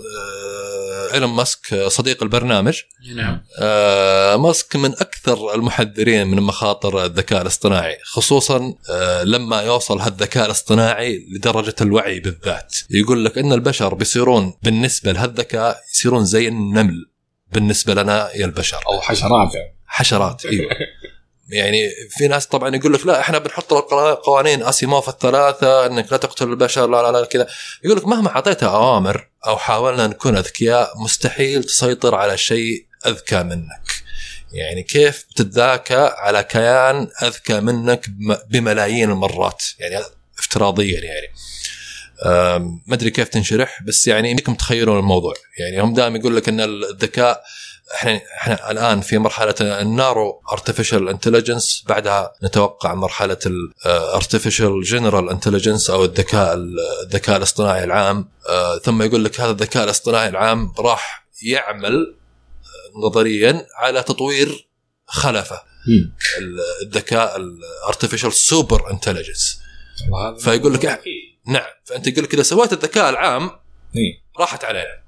[1.12, 2.80] إيلون ماسك صديق البرنامج.
[3.14, 3.40] نعم.
[3.60, 11.26] آه، ماسك من أكثر المحذرين من مخاطر الذكاء الاصطناعي خصوصا آه، لما يوصل هالذكاء الاصطناعي
[11.34, 12.76] لدرجة الوعي بالذات.
[12.90, 17.10] يقول لك إن البشر بيصيرون بالنسبة لهالذكاء يصيرون زي النمل
[17.52, 18.78] بالنسبة لنا يا البشر.
[18.92, 19.52] أو حشرات
[19.86, 20.70] حشرات إيوه.
[21.48, 23.72] يعني في ناس طبعا يقول لك لا إحنا بنحط
[24.24, 27.46] قوانين اسيموف الثلاثة إنك لا تقتل البشر لا لا لا كذا.
[27.84, 33.92] يقول لك مهما اعطيتها أوامر أو حاولنا نكون أذكياء مستحيل تسيطر على شيء أذكى منك.
[34.52, 40.04] يعني كيف تتذاكى على كيان أذكى منك بم- بملايين المرات؟ يعني
[40.38, 41.28] افتراضيا يعني.
[42.86, 45.34] ما أدري كيف تنشرح بس يعني يمكن تخيلون الموضوع.
[45.58, 47.42] يعني هم دائما يقول لك إن الذكاء
[47.94, 53.38] إحنا إحنا الآن في مرحلة ال narrow artificial intelligence بعدها نتوقع مرحلة
[53.86, 56.54] ال artificial general intelligence أو الذكاء
[57.02, 58.28] الذكاء الاصطناعي العام.
[58.48, 62.16] آه، ثم يقول لك هذا الذكاء الاصطناعي العام راح يعمل
[62.64, 64.68] آه، نظريا على تطوير
[65.06, 65.62] خلفه.
[66.38, 69.60] ال- الذكاء ال artificial super intelligence
[70.38, 70.84] فيقول لك
[71.46, 71.66] نعم.
[71.84, 73.50] فأنت يقول لك إذا سويت الذكاء العام
[74.38, 75.02] راحت علينا.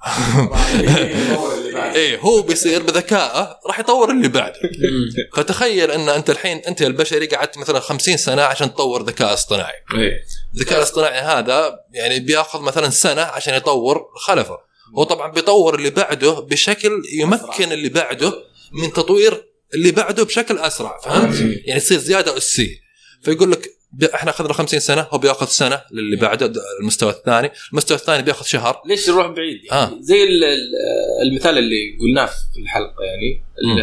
[1.94, 4.60] إيه هو بيصير بذكائه راح يطور اللي بعده.
[5.36, 9.72] فتخيل إن أنت الحين أنت البشري قعدت مثلا 50 سنة عشان تطور ذكاء اصطناعي.
[9.94, 10.12] إيه.
[10.54, 14.58] الذكاء الاصطناعي هذا يعني بياخذ مثلا سنة عشان يطور خلفه.
[14.98, 18.32] هو طبعا بيطور اللي بعده بشكل يمكن اللي بعده
[18.72, 22.80] من تطوير اللي بعده بشكل أسرع فهمت؟ يعني يصير زيادة أسية
[23.22, 23.79] فيقول لك
[24.14, 28.82] إحنا أخذنا 50 سنة هو بيأخذ سنة للي بعده المستوى الثاني، المستوى الثاني بيأخذ شهر.
[28.86, 29.98] ليش نروح بعيد؟ يعني آه.
[30.00, 33.80] زي ال- ال- المثال اللي قلناه في الحلقة يعني ال-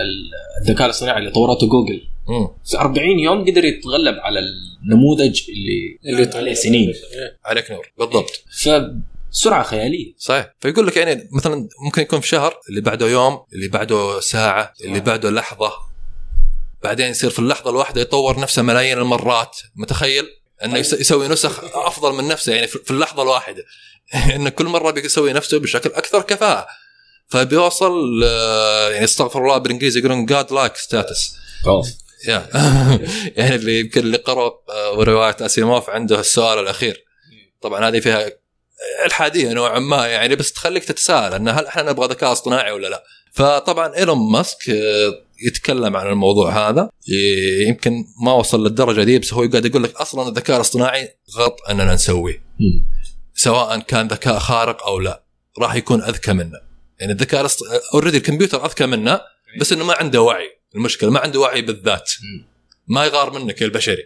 [0.00, 0.30] ال-
[0.62, 2.02] الذكاء الاصطناعي اللي طورته جوجل.
[2.28, 2.48] مم.
[2.64, 4.40] في 40 يوم قدر يتغلب على
[4.84, 6.94] النموذج اللي اللي عليه سنين.
[7.44, 7.92] عليك نور.
[7.98, 8.44] بالضبط.
[9.32, 10.14] فسرعه خيالية.
[10.18, 10.54] صحيح.
[10.60, 15.00] فيقول لك يعني مثلا ممكن يكون في شهر اللي بعده يوم اللي بعده ساعة اللي
[15.00, 15.72] بعده لحظة.
[16.84, 19.56] بعدين يصير في اللحظة الواحدة يطور نفسه ملايين المرات.
[19.76, 20.26] متخيل؟
[20.64, 23.64] إنه يس- يسوي نسخ أفضل من نفسه يعني في اللحظة الواحدة.
[24.34, 26.66] إنه كل مرة بيسوي نفسه بشكل أكثر كفاءة.
[27.28, 28.22] فبيوصل
[28.92, 31.34] يعني استغفر الله بالإنجليزي يقولون god-like status
[33.36, 34.52] يعني اللي يمكن اللي قرأ
[34.94, 37.04] رواية اسيموف عنده السؤال الأخير.
[37.60, 38.30] طبعا هذه فيها
[39.04, 43.04] الحادية نوعا ما يعني بس تخليك تتساءل إن هل إحنا نبغى ذكاء اصطناعي ولا لا؟
[43.32, 44.58] فطبعا إيلون ماسك
[45.46, 46.90] يتكلم عن الموضوع هذا.
[47.68, 51.94] يمكن ما وصل للدرجة دي بس هو قاعد يقول لك أصلا الذكاء الاصطناعي غلط أننا
[51.94, 52.44] نسويه.
[53.34, 55.24] سواء كان ذكاء خارق أو لا
[55.58, 56.60] راح يكون أذكى منا.
[57.00, 57.46] يعني الذكاء
[57.94, 59.20] اوريدي الكمبيوتر أذكى منا
[59.60, 60.50] بس إنه ما عنده وعي.
[60.74, 62.10] المشكلة ما عنده وعي بالذات.
[62.88, 64.02] ما يغار منك يا البشري.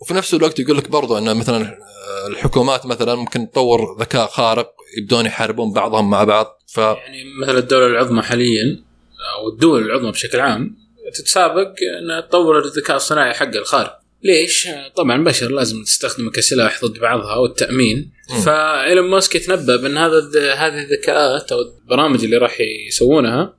[0.00, 4.72] وفي نفس الوقت يقول لك برضو ان مثلا آه، الحكومات مثلا ممكن تطور ذكاء خارق
[4.98, 6.46] يبدون يحاربون بعضهم مع بعض.
[6.66, 8.89] ف يعني مثلا الدولة العظمى حاليا
[9.38, 10.76] أو الدول العظمى بشكل عام
[11.14, 17.36] تتسابق انها تطور الذكاء الصناعي حق الخارق ليش؟ طبعا البشر لازم تستخدمه كسلاح ضد بعضها
[17.36, 18.10] والتأمين.
[18.44, 20.18] فايلون ماسك يتنبأ بأن هذا
[20.54, 22.58] هذه الذكاءات أو البرامج اللي راح
[22.88, 23.54] يسوونها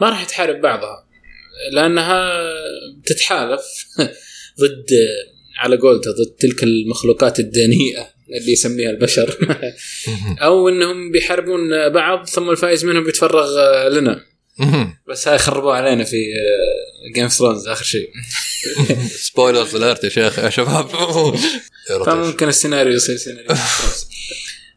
[0.00, 1.06] ما راح تحارب بعضها
[1.72, 2.42] لأنها
[3.06, 3.62] تتحالف
[4.60, 4.86] ضد
[5.58, 8.08] على قولته ضد تلك المخلوقات الدنيئة
[8.40, 9.56] اللي يسميها البشر.
[10.46, 13.48] أو إنهم بيحاربون بعض ثم الفايز منهم بيتفرغ
[13.88, 14.33] لنا.
[15.08, 16.16] بس هاي خربوا علينا في
[17.14, 18.08] Game of Thrones آخر شيء.
[19.26, 20.88] spoilers alert يا شيخ يا شباب.
[22.06, 23.48] فممكن السيناريو يصير سيناريو.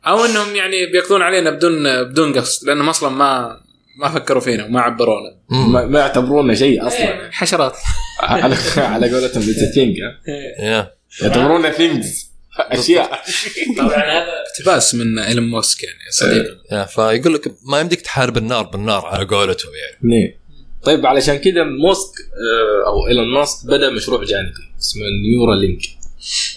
[0.07, 3.61] أو إنهم يعني بيقضون علينا بدون بدون قصد لأنهم أصلا ما
[3.99, 5.37] ما فكروا فينا وما عبرونا.
[5.49, 7.29] ما, ما يعتبرونا شيء أصلا.
[7.31, 7.77] حشرات.
[8.19, 9.97] على على قولتهم ذا thing
[10.59, 12.26] يا يعتبرونا things
[12.59, 13.23] أشياء.
[13.77, 18.63] طبعا هذا اقتباس من إيلون ماسك يعني صديق يا فيقول لك ما يمديك تحارب النار
[18.63, 19.97] بالنار على قولتهم يعني.
[20.03, 20.37] ليه؟
[20.83, 25.81] طيب علشان كذا موسك آه، أو إيلون ماسك بدأ مشروع جانبي اسمه Neuralink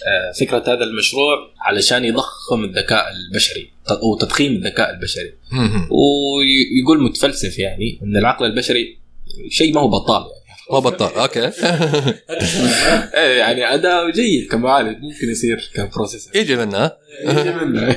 [0.07, 5.33] آه، فكرة هذا المشروع علشان يضخم الذكاء البشري أو تضخيم الذكاء البشري.
[5.91, 8.97] ويقول متفلسف يعني إن العقل البشري
[9.49, 10.40] شيء ما هو بطال يعني.
[10.71, 11.51] ما بطال أوكي.
[13.13, 16.35] إيه يعني اداء جيد كمعالج ممكن يصير ك processor.
[16.35, 16.97] يجي منها
[17.27, 17.95] يجي منه.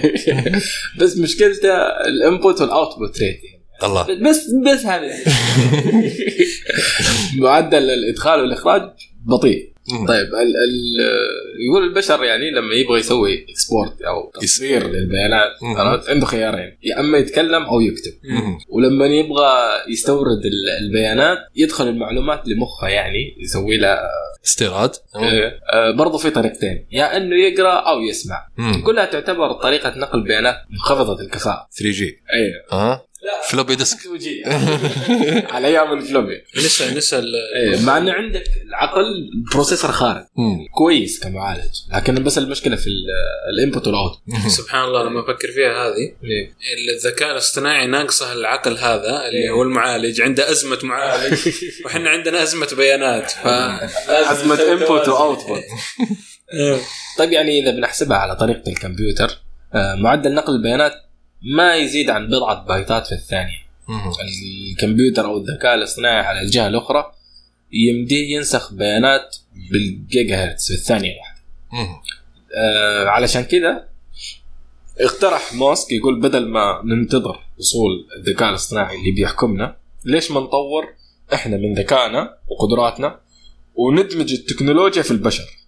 [1.01, 1.75] بس مشكلته
[2.07, 3.41] ال input وال output rate
[3.83, 4.07] الله.
[4.31, 5.11] بس بس هذا.
[7.39, 8.83] معدل الإدخال والإخراج
[9.25, 9.74] بطيء.
[10.09, 10.75] طيب ال ال
[11.71, 16.79] يقول البشر يعني لما يبغى يسوي export أو تصوير للبيانات عرفت؟ عنده خيارين.
[16.83, 18.13] يا أما يتكلم أو يكتب.
[18.69, 19.53] ولما يبغى
[19.89, 23.99] يستورد ال- البيانات يدخل المعلومات لمخه يعني يسوي له
[24.47, 24.91] استيراد.
[25.17, 25.61] إيه.
[25.73, 26.87] آه برضه في طريقتين.
[26.93, 28.47] يا إنه يقرأ أو يسمع.
[28.59, 28.83] مم.
[28.87, 31.69] كلها تعتبر طريقة نقل بيانات منخفضه الكفاءة.
[31.79, 33.03] 3G أيوه
[33.49, 33.99] floppy disk.
[35.55, 36.43] على أيام ال floppy.
[36.57, 39.05] نسى نسى ال- إيه مع إنه عندك العقل
[39.53, 40.27] processor خارق.
[40.75, 41.71] كويس كمعالج.
[41.95, 42.87] لكن بس المشكلة في
[43.55, 44.13] ال input وال out
[44.59, 46.13] سبحان الله لما أفكر فيها هذه
[46.97, 51.39] الذكاء الاصطناعي ناقصه العقل هذا اللي هو المعالج عنده أزمة معالج
[51.85, 53.47] وحنا عندنا أزمة بيانات ف
[54.09, 55.63] أزمة input و output
[57.19, 59.29] طيب يعني إذا بنحسبها على طريقة الكمبيوتر
[59.75, 60.93] آه، معدل نقل البيانات
[61.45, 63.65] ما يزيد عن بضعة بايتات في الثانية.
[64.73, 67.13] الكمبيوتر أو الذكاء الاصطناعي على الجهة الأخرى
[67.73, 69.37] يمديه ينسخ بيانات
[69.71, 71.41] بالجيجا هرتز في الثانية الواحده
[72.57, 73.89] آه علشان كذا
[75.01, 80.95] اقترح ماسك يقول بدل ما ننتظر وصول الذكاء الاصطناعي اللي بيحكمنا ليش ما نطور
[81.35, 83.21] إحنا من ذكائنا وقدراتنا
[83.75, 85.64] وندمج التكنولوجيا في البشر؟ ال- ال-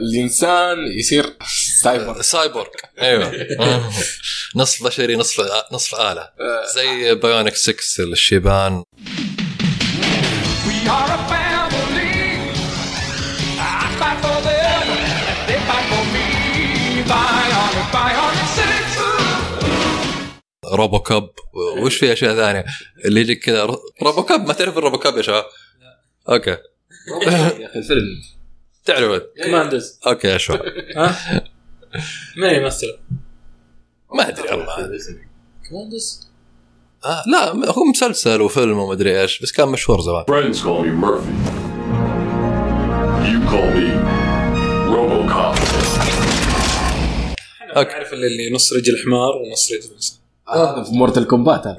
[0.00, 1.36] الإنسان يصير
[1.82, 2.22] cyber.
[2.22, 2.66] cyborg
[3.02, 3.32] أيوه.
[4.56, 5.40] نصف بشري نصف
[5.72, 6.28] نصف آلة.
[6.74, 8.82] زي Bionic 6 للشيبان
[10.66, 12.14] We are a family.
[13.58, 14.86] I fight for them,
[15.48, 16.28] they fight for me.
[17.10, 19.00] Bionic, Bionic Six.
[20.72, 21.30] RoboCop
[21.82, 22.64] وش في أشياء ثانية؟
[23.04, 23.64] اللي يجيك كذا
[24.02, 25.44] RoboCop ما تعرف ال RoboCop يا شباب؟
[26.28, 26.50] أوكي.
[27.60, 28.06] يا أخي الفيلم
[28.84, 30.56] تعرفون Commandos أوكي أشوف.
[30.96, 31.16] ها؟
[32.36, 32.98] من يمثل؟
[34.14, 34.90] ما أدري والله.
[35.70, 36.30] Commandos
[37.04, 40.24] آه لا هو مسلسل وفيلم وما أدري إيش بس كان مشهور زمان.
[40.24, 41.34] Friends call me Murphy.
[43.30, 43.88] You call me
[44.94, 45.60] Robocop.
[47.76, 50.18] أنا أعرف اللي اللي نص رجل حمار ونص رجل إنسان.
[50.48, 51.64] هذا في Mortal Kombat.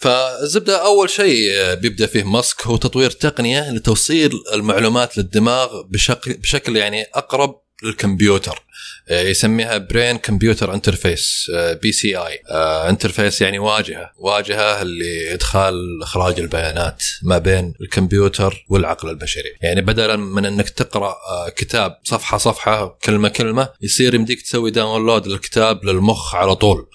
[0.00, 7.02] فالزبدة أول شيء بيبدأ فيه ماسك هو تطوير تقنية لتوصيل المعلومات للدماغ بشكل بشكل يعني
[7.14, 8.62] أقرب للكمبيوتر.
[9.08, 11.50] آه، يسميها brain computer interface
[11.82, 14.10] BCI interface يعني واجهة.
[14.18, 19.56] واجهة اللي إدخال إخراج البيانات ما بين الكمبيوتر والعقل البشري.
[19.62, 25.26] يعني بدلا من إنك تقرأ آه، كتاب صفحة صفحة كلمة كلمة يصير يمديك تسوي download
[25.26, 26.88] للكتاب للمخ على طول.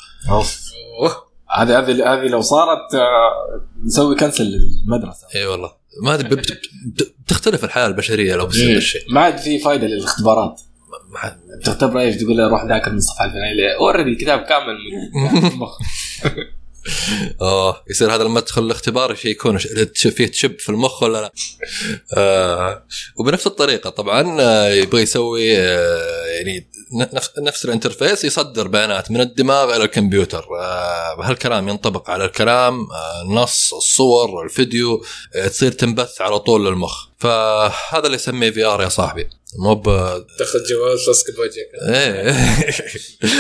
[1.02, 1.25] أوف.
[1.56, 5.72] هذه هذه هذه لو صارت آه، نسوي cancel للمدرسه إي والله.
[6.04, 6.52] ما أدري بت-
[6.86, 8.76] بت- بتختلف الحياة البشرية لو بيصير إيه.
[8.76, 10.62] هالشيء ما عاد في فائده للاختبارات.
[11.64, 14.76] تختبر إيش؟ تقول له روح ذاكر من الصفحه الفلانيه already الكتاب كامل
[15.54, 15.78] المخ.
[17.42, 21.32] آه يصير هذا لما تدخل الاختبار يشيكون ش- تش- فيه chip في المخ ولا لا.
[22.18, 22.84] آه
[23.20, 26.68] وبنفس الطريقة طبعا آه، يبغى يسوي آه يعني
[27.38, 30.48] نفس ال interface يصدر بيانات من الدماغ إلى الكمبيوتر.
[30.60, 35.04] آه هالكلام ينطبق على الكلام آه النص الصور الفيديو
[35.36, 37.08] آه تصير تنبث على طول للمخ.
[37.20, 39.30] فهذا اللي يسميه VR يا صاحبي.
[39.60, 39.84] مو ب
[40.40, 42.36] تاخذ جوال تصق بوجهك إيه.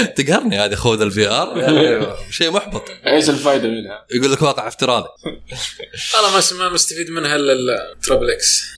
[0.17, 2.83] تقهرني هذه خوذ ال VR يعني شيء محبط.
[3.07, 5.07] إيش الفائده منها؟ يقول لك واقع افتراضي.
[6.13, 8.75] والله ما ما مستفيد منها الا ال triple X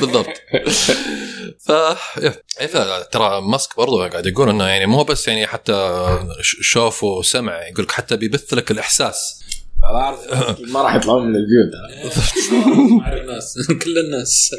[0.00, 0.42] بالضبط.
[1.66, 1.72] ف
[3.12, 6.06] ترى ماسك برضو قاعد يقول إنه يعني مو بس يعني حتى
[6.40, 9.40] شوف وسمع يقول لك حتى بيبث لك الإحساس.
[9.42, 9.45] أنا
[10.72, 11.70] ما راح يطلعون من البيوت.
[13.36, 14.50] الناس كل الناس.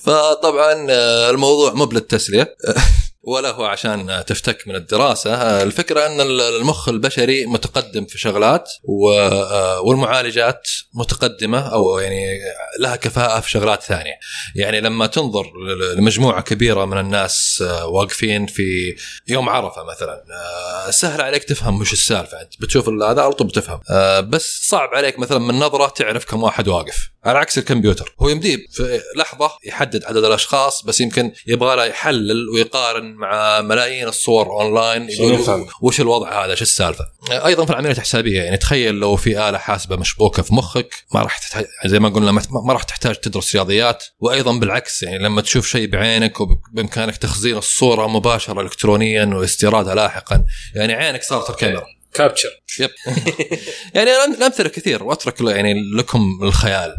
[0.00, 2.56] فطبعا آه، الموضوع مو للتسليه
[3.24, 5.34] ولا هو عشان تفتك من الدراسة.
[5.34, 8.70] آه، الفكرة أن المخ البشري متقدم في شغلات
[9.18, 12.38] آه، والمعالجات متقدمة أو يعني
[12.80, 14.14] لها كفاءة في شغلات ثانية.
[14.56, 18.96] يعني لما تنظر ل- لمجموعة كبيرة من الناس آه، واقفين في
[19.28, 20.24] يوم عرفة مثلا
[20.86, 22.40] آه، سهل عليك تفهم وش السالفة.
[22.40, 23.80] أنت بتشوف هذا على طول بتفهم.
[24.30, 27.12] بس صعب عليك مثلا من نظرة تعرف كم واحد واقف.
[27.24, 28.14] على عكس الكمبيوتر.
[28.20, 34.08] هو يمديه في لحظة يحدد عدد الأشخاص بس يمكن يبغى له يحلل ويقارن مع ملايين
[34.08, 35.08] الصور أونلاين.
[35.82, 39.96] وش الوضع هذا؟ إيش السالفة؟ أيضا في العمليات الحسابية يعني تخيل لو في آلة حاسبة
[39.96, 44.04] مشبوكة في مخك ما راح تحتاج زي ما قلنا ما ما راح تحتاج تدرس رياضيات.
[44.20, 50.44] وأيضا بالعكس يعني لما تشوف شيء بعينك وبإمكانك تخزين الصورة مباشرة الكترونيا واستيرادها لاحقا
[50.74, 51.86] يعني عينك صارت الكاميرا.
[52.14, 52.48] كابتشر
[52.80, 52.90] يب.
[53.94, 56.94] يعني الامثله كثير وأترك يعني لكم الخيال.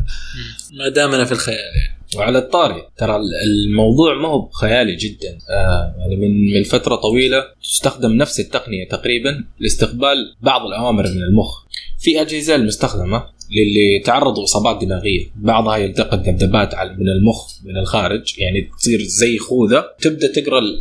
[0.73, 1.92] ما دامنا في الخيال يعني.
[2.17, 2.87] وعلى الطاري.
[2.97, 3.15] ترى
[3.47, 5.37] الموضوع ما هو خيالي جدا.
[5.49, 11.63] آه يعني من من فترة طويلة تستخدم نفس التقنية تقريبا لاستقبال بعض الأوامر من المخ.
[11.99, 15.25] في أجهزة المستخدمة للي تعرضوا اصابات دماغية.
[15.35, 18.33] بعضها يلتقط ذبذبات على- من المخ من الخارج.
[18.39, 19.85] يعني تصير زي خوذة.
[20.01, 20.79] تبدأ تقرأ ال-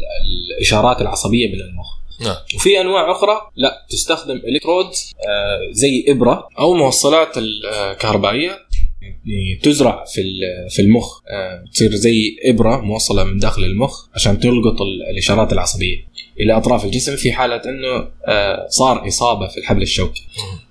[0.57, 1.87] الإشارات العصبية من المخ.
[2.21, 2.37] نعم.
[2.57, 3.41] وفي أنواع أخرى.
[3.57, 8.59] لا تستخدم الكترودز آه، زي إبرة أو موصلات الكهربائيه يعني
[9.63, 10.23] تزرع في
[10.71, 11.21] في المخ.
[11.31, 15.97] آه، تصير زي إبرة موصلة من داخل المخ عشان تلقط ال- الإشارات العصبية
[16.41, 20.23] إلى أطراف الجسم في حالة إنه آه، صار إصابة في الحبل الشوكي.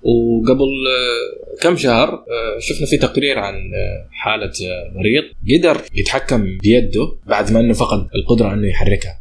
[0.02, 5.24] وقبل آه، كم شهر آه، شفنا في تقرير عن آه، حالة آه، مريض
[5.58, 9.18] قدر يتحكم بيده بعد ما إنه فقد القدرة إنه يحركها.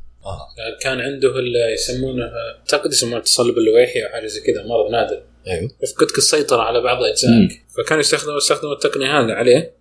[0.83, 1.29] كان عنده
[1.73, 2.23] يسمونه
[2.59, 5.21] أعتقد يسمونه التصلب اللويحي أو حاجة زي كذا مرض نادر.
[5.47, 5.71] أيوه.
[5.83, 7.61] يفقدك السيطره على بعض أجزائك.
[7.77, 9.73] فكانوا يستخدموا يستخدموا التقنية هذه عليه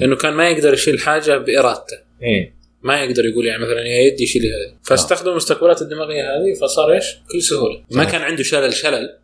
[0.00, 1.96] لأنه كان ما يقدر يشيل حاجة بإرادته.
[2.22, 2.58] إيه.
[2.82, 4.78] ما يقدر يقول يعني مثلا يا يدي شيل هذه.
[4.82, 7.84] فاستخدموا المستقبلات الدماغية هذه فصار إيش؟ بكل سهولة.
[7.90, 9.18] ما كان عنده شلل شلل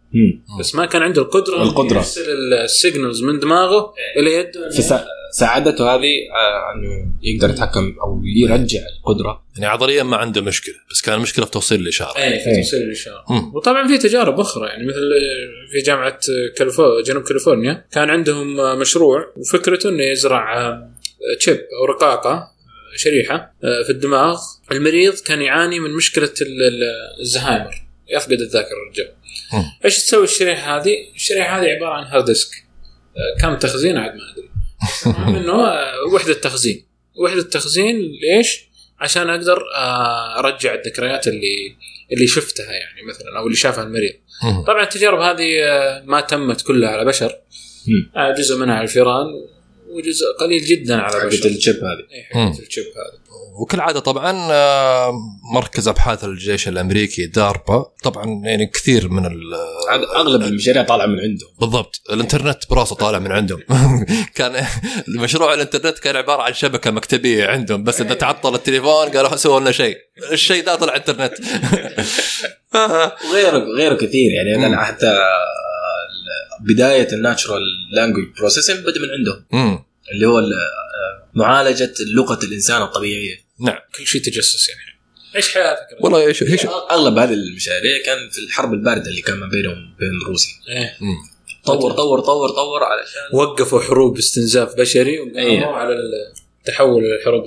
[0.61, 1.97] بس ما كان عنده القدرة إنه القدرة.
[1.97, 4.71] يرسل السيجنالز من دماغه إلى يده.
[5.35, 9.45] فساعدته هذه آه، أنه يقدر يتحكم أو يرجع القدرة.
[9.55, 12.17] يعني عضليا ما عنده مشكلة بس كان المشكلة في توصيل الإشارة.
[12.19, 13.25] اي في توصيل الإشارة.
[13.31, 13.55] مم.
[13.55, 15.01] وطبعا في تجارب أخرى يعني مثل
[15.73, 16.19] في جامعة
[16.57, 20.79] كاليفورنيا جنوب كاليفورنيا كان عندهم مشروع وفكرته إنه يزرع
[21.39, 22.51] chip أو رقاقة
[22.97, 24.39] شريحة في الدماغ.
[24.73, 27.75] المريض كان يعاني من مشكلة ال- ال- الزهايمر
[28.09, 29.13] يفقد الذاكرة الرجال.
[29.85, 32.51] إيش تسوي الشريحة هذه؟ الشريحة هذه عبارة عن hard disk
[33.41, 34.54] كم تخزين؟ عاد ما أدري.
[35.39, 35.75] انه
[36.13, 36.87] وحدة تخزين
[37.17, 38.65] وحدة تخزين ليش؟
[39.01, 41.77] عشان أقدر آه، أرجع الذكريات اللي
[42.13, 44.13] اللي شفتها يعني مثلا أو اللي شافها المريض.
[44.67, 47.37] طبعا التجارب هذه آه، ما تمت كلها على بشر.
[48.17, 49.27] آه، جزء منها على الفيران
[49.89, 52.07] وجزء قليل جدا على حقت البشر ال chip هذه.
[52.13, 53.24] إيه، حقت ال chip هذا
[53.61, 55.13] وكالعاده طبعا آه،
[55.55, 57.85] مركز أبحاث الجيش الأمريكي DARPA.
[58.03, 59.27] طبعا يعني كثير من
[60.17, 62.03] أغلب المشاريع طالعة من عنده بالضبط.
[62.13, 63.61] الإنترنت براسه طالع من عندهم.
[64.37, 64.67] كان
[65.09, 69.73] المشروع الإنترنت كان عبارة عن شبكة مكتبية عندهم بس إذا تعطل التليفون قالوا سووا لنا
[69.73, 69.97] شيء.
[70.33, 71.33] الشيء ده طلع إنترنت.
[73.31, 74.31] وغيره غيره كثير.
[74.33, 75.19] يعني مثلا حتى
[76.61, 77.63] بداية ال natural
[77.93, 79.85] language processing بدأ من عندهم.
[80.13, 80.53] اللي هو ال-
[81.35, 83.44] معالجة لغة الإنسان الطبيعية.
[83.61, 83.79] نعم.
[83.99, 84.81] كل شيء تجسس يعني.
[85.35, 89.47] عيش حياتك؟ والله إيش إيش أغلب هذه المشاريع كان في الحرب الباردة اللي كان ما
[89.47, 90.53] بينهم وبين روسيا.
[90.69, 90.97] إيه.
[91.65, 95.67] طور طور طور طور علشان وقفوا حروب استنزاف بشري وقاموا إيه.
[95.67, 95.95] على
[96.59, 97.45] التحول للحروب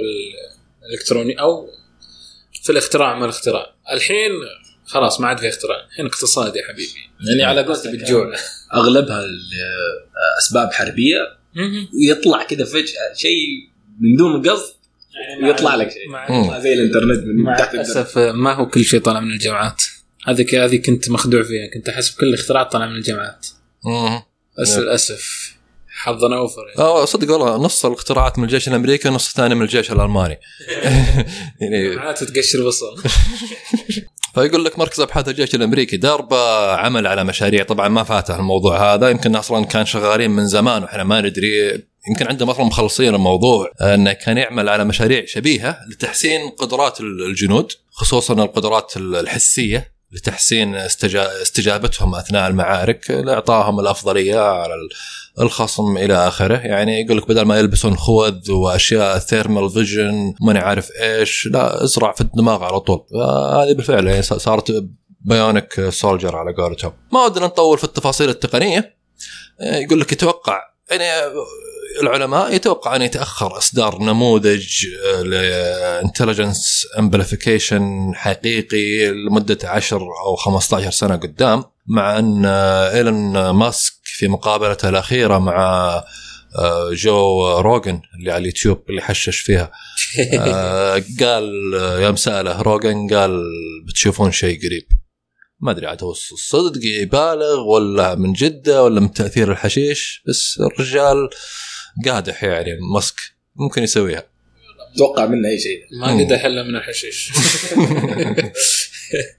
[0.85, 1.69] الالكترونيه أو
[2.63, 3.75] في الاختراع ما الاختراع.
[3.91, 4.31] الحين
[4.85, 5.85] خلاص ما عاد في اختراع.
[5.85, 6.89] الحين اقتصاد يا حبيبي.
[7.27, 8.35] يعني على قولتك بالجوع
[8.73, 9.25] أغلبها
[10.39, 11.37] أسباب حربية
[11.93, 13.47] ويطلع كذا فجأة شيء
[13.99, 14.73] من دون قصد
[15.43, 17.89] ويطلع لك شيء مع- زي الانترنت من مع تحت الدرج.
[17.97, 19.81] الاسف ما هو كل شيء طالع من الجامعات
[20.27, 23.47] هذه هذه كنت مخدوع فيها كنت احسب كل الاختراعات طالع من الجامعات.
[24.59, 24.77] بس.
[24.77, 25.53] للأسف
[25.87, 26.79] حظنا أوفر يعني.
[26.79, 30.39] آه صدق والله نص الاختراعات من الجيش الأمريكي ونص الثاني من الجيش الألماني
[31.61, 32.95] يعني جامعات تقشر بصل
[34.35, 36.37] فيقول لك مركز أبحاث الجيش الأمريكي داربا
[36.75, 41.03] عمل على مشاريع طبعا ما فاته الموضوع هذا يمكن أصلا كان شغالين من زمان وإحنا
[41.03, 47.01] ما ندري يمكن عندهم أصلا مخلصين الموضوع إنه كان يعمل على مشاريع شبيهة لتحسين قدرات
[47.01, 54.89] الجنود خصوصا القدرات الحسية لتحسين استجا- استجابتهم أثناء المعارك لاعطائهم الأفضلية على ال-
[55.43, 56.57] الخصم إلى آخره.
[56.57, 62.11] يعني يقول لك بدل ما يلبسون خوذ وأشياء thermal vision ماني عارف إيش لا إزرع
[62.11, 63.05] في الدماغ على طول.
[63.11, 64.85] فهذه بالفعل يعني صارت
[65.21, 66.93] bionic soldier على قولتهم.
[67.13, 68.97] ما ودنا نطول في التفاصيل التقنية.
[69.61, 70.59] يقول لك يتوقع
[70.91, 71.03] يعني
[72.01, 74.85] العلماء يتوقع أن يتأخر إصدار نموذج
[75.23, 84.27] ل intelligence amplification حقيقي لمدة 10 أو 15 سنة قدام مع أن إيلون ماسك في
[84.27, 85.87] مقابلته الأخيرة مع
[86.59, 89.71] آه، جو روجن اللي على اليوتيوب اللي حشش فيها
[90.39, 93.43] آه، قال يوم سأله روجن قال
[93.87, 94.87] بتشوفون شيء قريب؟
[95.59, 101.29] ما أدري عاد هو الصدق يبالغ ولا من جدة ولا من تأثير الحشيش بس الرجال
[102.05, 103.15] قادح يعني مسك
[103.55, 104.23] ممكن يسويها.
[104.95, 105.85] أتوقع منه أي شيء.
[106.01, 106.25] ما مم.
[106.25, 107.31] قد حله من الحشيش.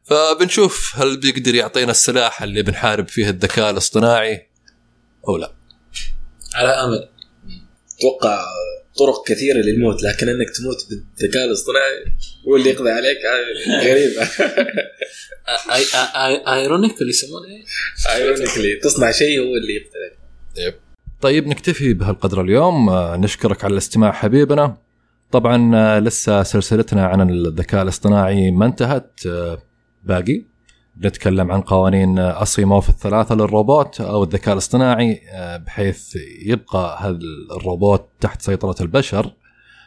[0.09, 4.49] فبنشوف هل بيقدر يعطينا السلاح اللي بنحارب فيه الذكاء الاصطناعي
[5.29, 5.55] أو لا.
[6.55, 7.09] على أمل.
[7.99, 8.45] أتوقع
[8.99, 12.05] طرق كثيرة للموت لكن إنك تموت بالذكاء الاصطناعي
[12.49, 13.19] هو اللي يقضي عليك
[13.83, 14.29] غريبة.
[16.55, 17.65] ironic اللي يسمونه إيه؟
[18.15, 20.19] ironically تصنع شيء هو اللي يقضي عليك
[20.57, 20.75] yep.
[21.21, 22.89] طيب نكتفي بهالقدر اليوم.
[22.91, 24.77] آه، نشكرك على الاستماع حبيبنا.
[25.31, 29.21] طبعا آه، لسه سلسلتنا عن الذكاء الاصطناعي ما انتهت.
[29.27, 29.59] آه،
[30.05, 30.43] باقي
[31.05, 35.21] نتكلم عن قوانين اسيموف الثلاثة للروبوت أو الذكاء الاصطناعي
[35.67, 36.17] بحيث
[36.47, 37.19] يبقى هذا
[37.57, 39.33] الروبوت تحت سيطرة البشر.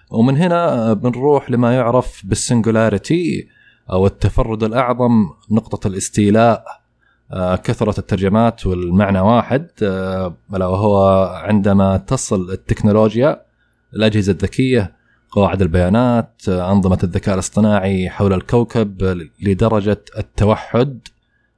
[0.09, 3.47] ومن هنا بنروح لما يعرف بالسنجولاريتي
[3.91, 6.80] أو التفرد الأعظم نقطة الاستيلاء.
[7.55, 9.67] كثرة الترجمات والمعنى واحد.
[9.83, 13.41] آه، ألا وهو عندما تصل التكنولوجيا
[13.95, 14.95] الأجهزة الذكية
[15.31, 19.03] قواعد البيانات آه، أنظمة الذكاء الاصطناعي حول الكوكب
[19.41, 20.99] لدرجة التوحد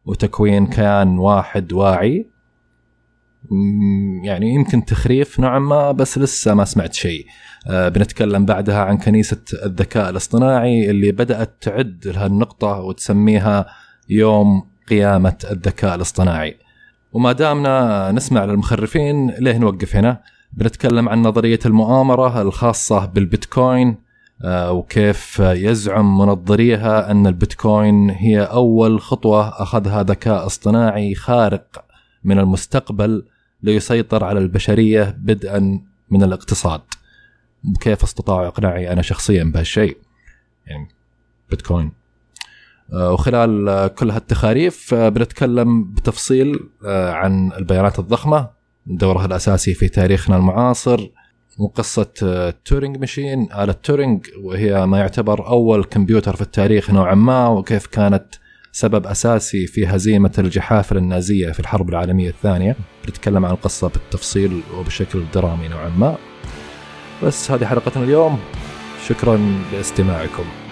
[0.05, 2.33] وتكوين كيان واحد واعي.
[4.23, 7.25] يعني يمكن تخريف نوعا ما بس لسه ما سمعت شيء.
[7.67, 13.65] آه، بنتكلم بعدها عن كنيسة الذكاء الاصطناعي اللي بدأت تعد لهالنقطة وتسميها
[14.09, 16.57] يوم قيامة الذكاء الاصطناعي.
[17.13, 20.21] وما دامنا نسمع للمخرفين ليه نوقف هنا؟
[20.53, 23.97] بنتكلم عن نظرية المؤامرة الخاصة بالبيتكوين
[24.43, 31.85] آه، وكيف يزعم منظريها أن البيتكوين هي أول خطوة أخذها ذكاء اصطناعي خارق
[32.23, 33.25] من المستقبل
[33.63, 36.81] ليسيطر على البشرية بدءا من الاقتصاد.
[37.81, 39.97] كيف استطاعوا اقناعي أنا شخصيا بهالشيء؟
[40.67, 40.87] يعني
[41.49, 41.91] بيتكوين.
[42.89, 48.49] وخلال آه، كل هالتخاريف آه، بنتكلم بتفصيل آه، عن البيانات الضخمة
[48.85, 51.09] دورها الأساسي في تاريخنا المعاصر
[51.57, 57.47] وقصة آه، Turing machine آلة تورينج وهي ما يعتبر أول كمبيوتر في التاريخ نوعا ما
[57.47, 58.25] وكيف كانت
[58.71, 62.75] سبب أساسي في هزيمة الجحافل النازية في الحرب العالمية الثانية.
[63.05, 66.17] بنتكلم عن القصة بالتفصيل وبشكل درامي نوعا ما.
[67.23, 68.39] بس هذه حلقتنا اليوم.
[69.07, 69.39] شكرا
[69.73, 70.62] لاستماعكم.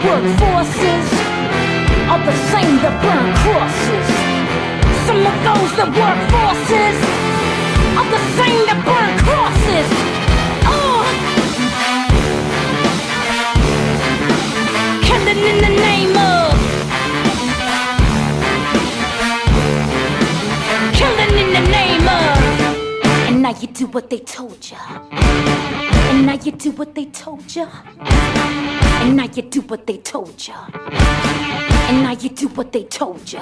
[0.00, 1.06] Those that work forces
[2.08, 4.08] are the same that burn crosses.
[5.06, 6.96] Some of those that work forces
[7.98, 9.88] are the same that burn crosses.
[10.64, 11.04] Oh.
[15.04, 16.56] Killing in the name of
[20.94, 24.78] Killing in the name of And now you do what they told ya
[26.10, 27.66] And now you do what they told ya
[29.40, 30.66] you do what they told ya
[31.88, 33.40] And now you do what they told ya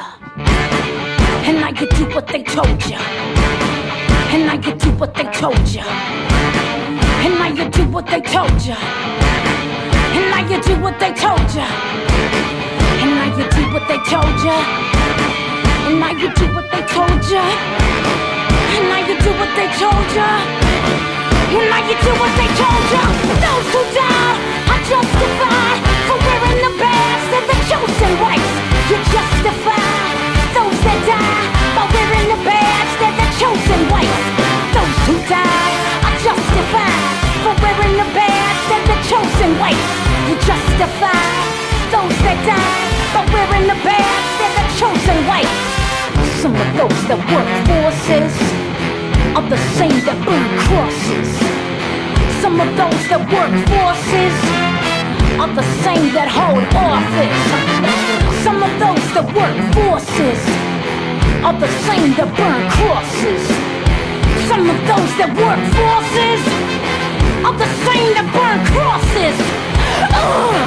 [1.49, 3.01] And now you do what they told ya
[4.31, 5.83] And now you do what they told ya
[7.25, 8.77] And now you do what they told ya
[10.15, 11.67] And now you do what they told ya
[12.95, 14.57] And now you do what they told ya
[15.89, 17.43] And now you do what they told ya
[18.71, 20.31] And now you do what they told ya
[21.51, 23.03] And now you do what they told ya
[23.43, 26.73] Those who die are justified For wearing the
[27.29, 28.13] They're the chosen
[28.89, 30.17] You're justified
[30.57, 31.45] Those that die
[31.93, 33.81] wearing the badge the chosen
[34.73, 35.75] Those who die
[36.09, 37.13] are justified
[37.45, 39.51] For wearing the badge the chosen
[40.33, 41.45] You're justified
[41.93, 42.89] Those that die
[43.29, 45.19] wearing the badge the chosen
[46.41, 48.33] Some of those that work forces
[49.37, 51.31] Are the same that burn crosses.
[52.41, 54.88] Some of those that work forces
[55.39, 57.43] Are the same that hold office.
[58.43, 60.41] Some of those that work forces
[61.47, 63.43] Are the same that burn crosses.
[64.51, 66.43] Some of those that work forces
[67.47, 69.39] Are the same that burn crosses.
[70.11, 70.59] Ugh.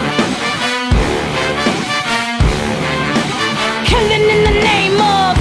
[3.92, 5.36] Killing in the name of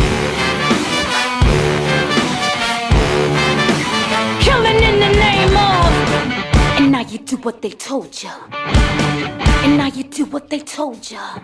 [7.43, 8.31] what they told ya.
[9.63, 11.39] And now you do what they told ya.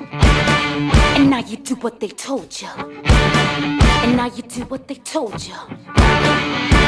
[1.17, 5.35] And now you do what they told ya And now you do what they told
[5.49, 5.67] ya.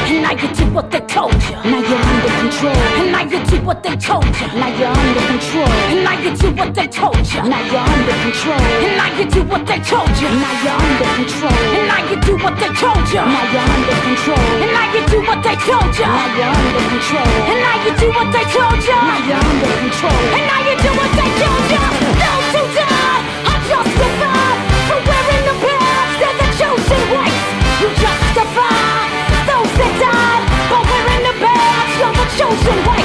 [0.07, 1.59] And now you do what they told ya.
[1.67, 2.79] Now you're under control.
[2.95, 4.47] And now you do what they told ya.
[4.55, 5.67] Now you're under control.
[5.91, 7.43] And now you do what they told ya.
[7.43, 8.63] Now you're under control.
[8.87, 10.29] And now you do what they told ya.
[10.31, 11.59] Now you're under control.
[11.75, 13.21] And now you do what they told ya.
[13.27, 14.47] Now you're under control.
[14.63, 16.07] And now you do what they told ya.
[16.07, 17.31] Now you're under control.
[17.51, 18.95] And now you do what they told ya.
[18.95, 20.21] Now you're under control.
[20.39, 22.08] And now you do what they told ya
[32.39, 32.98] 就算。